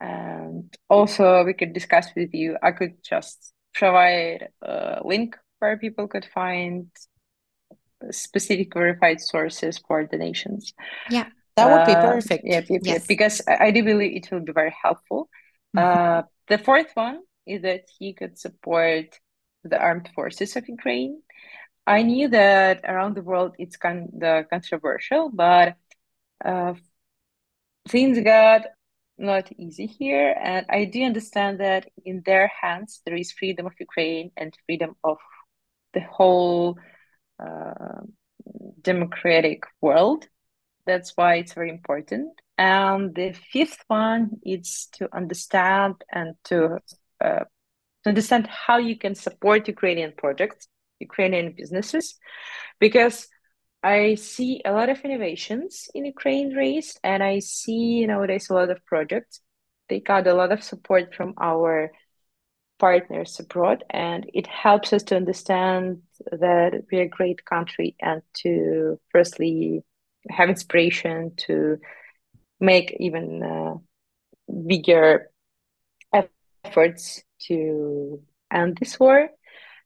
And 0.00 0.74
also, 0.90 1.44
we 1.44 1.54
could 1.54 1.72
discuss 1.72 2.08
with 2.16 2.34
you. 2.34 2.56
I 2.62 2.72
could 2.72 3.02
just 3.02 3.52
provide 3.74 4.48
a 4.60 5.00
link 5.04 5.36
where 5.60 5.78
people 5.78 6.08
could 6.08 6.26
find 6.34 6.88
specific 8.10 8.74
verified 8.74 9.20
sources 9.20 9.78
for 9.78 10.04
donations. 10.04 10.74
Yeah, 11.10 11.28
that 11.56 11.70
would 11.70 11.86
be 11.86 11.92
uh, 11.92 12.12
perfect. 12.12 12.44
Yeah, 12.44 12.62
yeah, 12.68 12.78
yes. 12.82 13.06
because 13.06 13.40
I 13.46 13.70
do 13.70 13.84
believe 13.84 14.16
it 14.16 14.30
will 14.30 14.40
be 14.40 14.52
very 14.52 14.74
helpful. 14.82 15.28
Mm-hmm. 15.74 16.18
Uh, 16.18 16.22
the 16.48 16.58
fourth 16.58 16.90
one 16.94 17.20
is 17.46 17.62
that 17.62 17.84
he 17.98 18.12
could 18.12 18.38
support 18.38 19.18
the 19.64 19.78
armed 19.78 20.08
forces 20.14 20.56
of 20.56 20.68
Ukraine 20.68 21.22
I 21.86 22.02
knew 22.02 22.28
that 22.28 22.80
around 22.84 23.14
the 23.14 23.22
world 23.22 23.56
it's 23.58 23.76
kind 23.76 24.22
of 24.22 24.48
controversial, 24.48 25.30
but 25.30 25.76
uh, 26.44 26.74
things 27.88 28.18
got 28.20 28.62
not 29.18 29.52
easy 29.58 29.86
here, 29.86 30.34
and 30.42 30.66
I 30.68 30.86
do 30.86 31.02
understand 31.04 31.60
that 31.60 31.88
in 32.04 32.22
their 32.24 32.50
hands 32.60 33.00
there 33.04 33.14
is 33.14 33.32
freedom 33.32 33.66
of 33.66 33.74
Ukraine 33.78 34.32
and 34.36 34.56
freedom 34.66 34.96
of 35.04 35.18
the 35.92 36.00
whole 36.00 36.78
uh, 37.38 38.00
democratic 38.80 39.64
world. 39.80 40.26
That's 40.86 41.12
why 41.16 41.36
it's 41.36 41.52
very 41.52 41.70
important. 41.70 42.32
And 42.56 43.14
the 43.14 43.32
fifth 43.52 43.84
one 43.88 44.30
is 44.44 44.88
to 44.94 45.08
understand 45.14 45.96
and 46.12 46.34
to, 46.44 46.78
uh, 47.22 47.44
to 48.02 48.06
understand 48.06 48.46
how 48.46 48.78
you 48.78 48.96
can 48.96 49.14
support 49.14 49.68
Ukrainian 49.68 50.12
projects 50.16 50.68
Ukrainian 51.00 51.52
businesses 51.52 52.18
because 52.78 53.28
I 53.82 54.14
see 54.14 54.62
a 54.64 54.72
lot 54.72 54.88
of 54.88 55.00
innovations 55.02 55.88
in 55.94 56.06
Ukraine 56.06 56.54
raised, 56.54 56.98
and 57.04 57.22
I 57.22 57.40
see 57.40 58.06
nowadays 58.06 58.48
a 58.48 58.54
lot 58.54 58.70
of 58.70 58.84
projects. 58.86 59.40
They 59.88 60.00
got 60.00 60.26
a 60.26 60.32
lot 60.34 60.52
of 60.52 60.62
support 60.62 61.14
from 61.14 61.34
our 61.38 61.92
partners 62.78 63.38
abroad, 63.38 63.84
and 63.90 64.20
it 64.32 64.46
helps 64.46 64.94
us 64.94 65.02
to 65.04 65.16
understand 65.16 66.00
that 66.44 66.70
we're 66.90 67.02
a 67.02 67.18
great 67.18 67.44
country 67.44 67.94
and 68.00 68.22
to 68.42 68.98
firstly 69.12 69.84
have 70.30 70.48
inspiration 70.48 71.32
to 71.36 71.78
make 72.60 72.96
even 73.00 73.42
uh, 73.42 73.74
bigger 74.66 75.30
efforts 76.64 77.22
to 77.40 78.22
end 78.52 78.76
this 78.78 78.98
war 78.98 79.28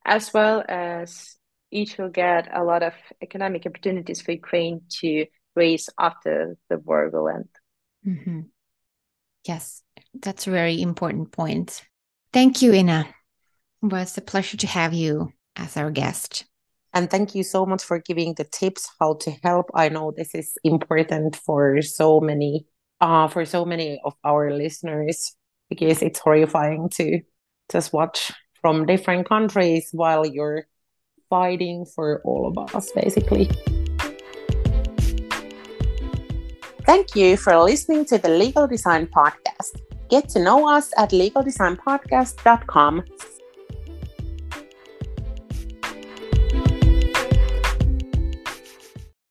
as 0.05 0.33
well 0.33 0.65
as 0.69 1.37
it 1.71 1.99
will 1.99 2.09
get 2.09 2.49
a 2.53 2.65
lot 2.65 2.83
of 2.83 2.95
economic 3.23 3.67
opportunities 3.67 4.23
for 4.23 4.33
Ukraine 4.33 4.81
to 5.01 5.27
raise 5.55 5.89
after 5.99 6.57
the 6.71 6.79
war 6.79 7.11
will 7.11 7.29
end. 7.29 7.49
Mm-hmm. 8.07 8.41
Yes, 9.45 9.83
that's 10.15 10.47
a 10.47 10.51
very 10.51 10.81
important 10.81 11.31
point. 11.33 11.83
Thank 12.33 12.63
you, 12.63 12.73
Inna. 12.73 13.07
It 13.83 13.93
was 13.93 14.17
a 14.17 14.23
pleasure 14.23 14.57
to 14.59 14.67
have 14.67 14.95
you 14.95 15.33
as 15.57 15.77
our 15.77 15.91
guest. 15.91 16.45
And 16.95 17.11
thank 17.11 17.35
you 17.35 17.43
so 17.43 17.67
much 17.67 17.83
for 17.83 17.99
giving 17.99 18.35
the 18.35 18.45
tips 18.45 18.89
how 18.99 19.15
to 19.21 19.31
help. 19.43 19.71
I 19.75 19.89
know 19.89 20.13
this 20.17 20.35
is 20.35 20.57
important 20.65 21.37
for 21.37 21.83
so 21.83 22.21
many 22.21 22.67
uh 23.01 23.29
for 23.29 23.45
so 23.45 23.65
many 23.65 24.01
of 24.05 24.15
our 24.25 24.51
listeners 24.51 25.37
because 25.69 26.03
it's 26.03 26.19
horrifying 26.19 26.89
to 26.95 27.21
just 27.71 27.93
watch 27.93 28.33
from 28.61 28.87
different 28.87 29.29
countries 29.29 29.91
while 29.93 30.27
you're 30.27 30.67
fighting 31.31 31.85
for 31.85 32.21
all 32.25 32.49
of 32.49 32.75
us, 32.75 32.91
basically. 32.93 33.51
Thank 36.87 37.15
you 37.15 37.37
for 37.37 37.57
listening 37.63 38.07
to 38.07 38.17
the 38.19 38.31
Legal 38.31 38.67
Design 38.67 39.07
Podcast. 39.07 39.83
Get 40.09 40.29
to 40.31 40.39
know 40.43 40.67
us 40.67 40.91
at 40.97 41.11
legaldesignpodcast.com 41.11 43.05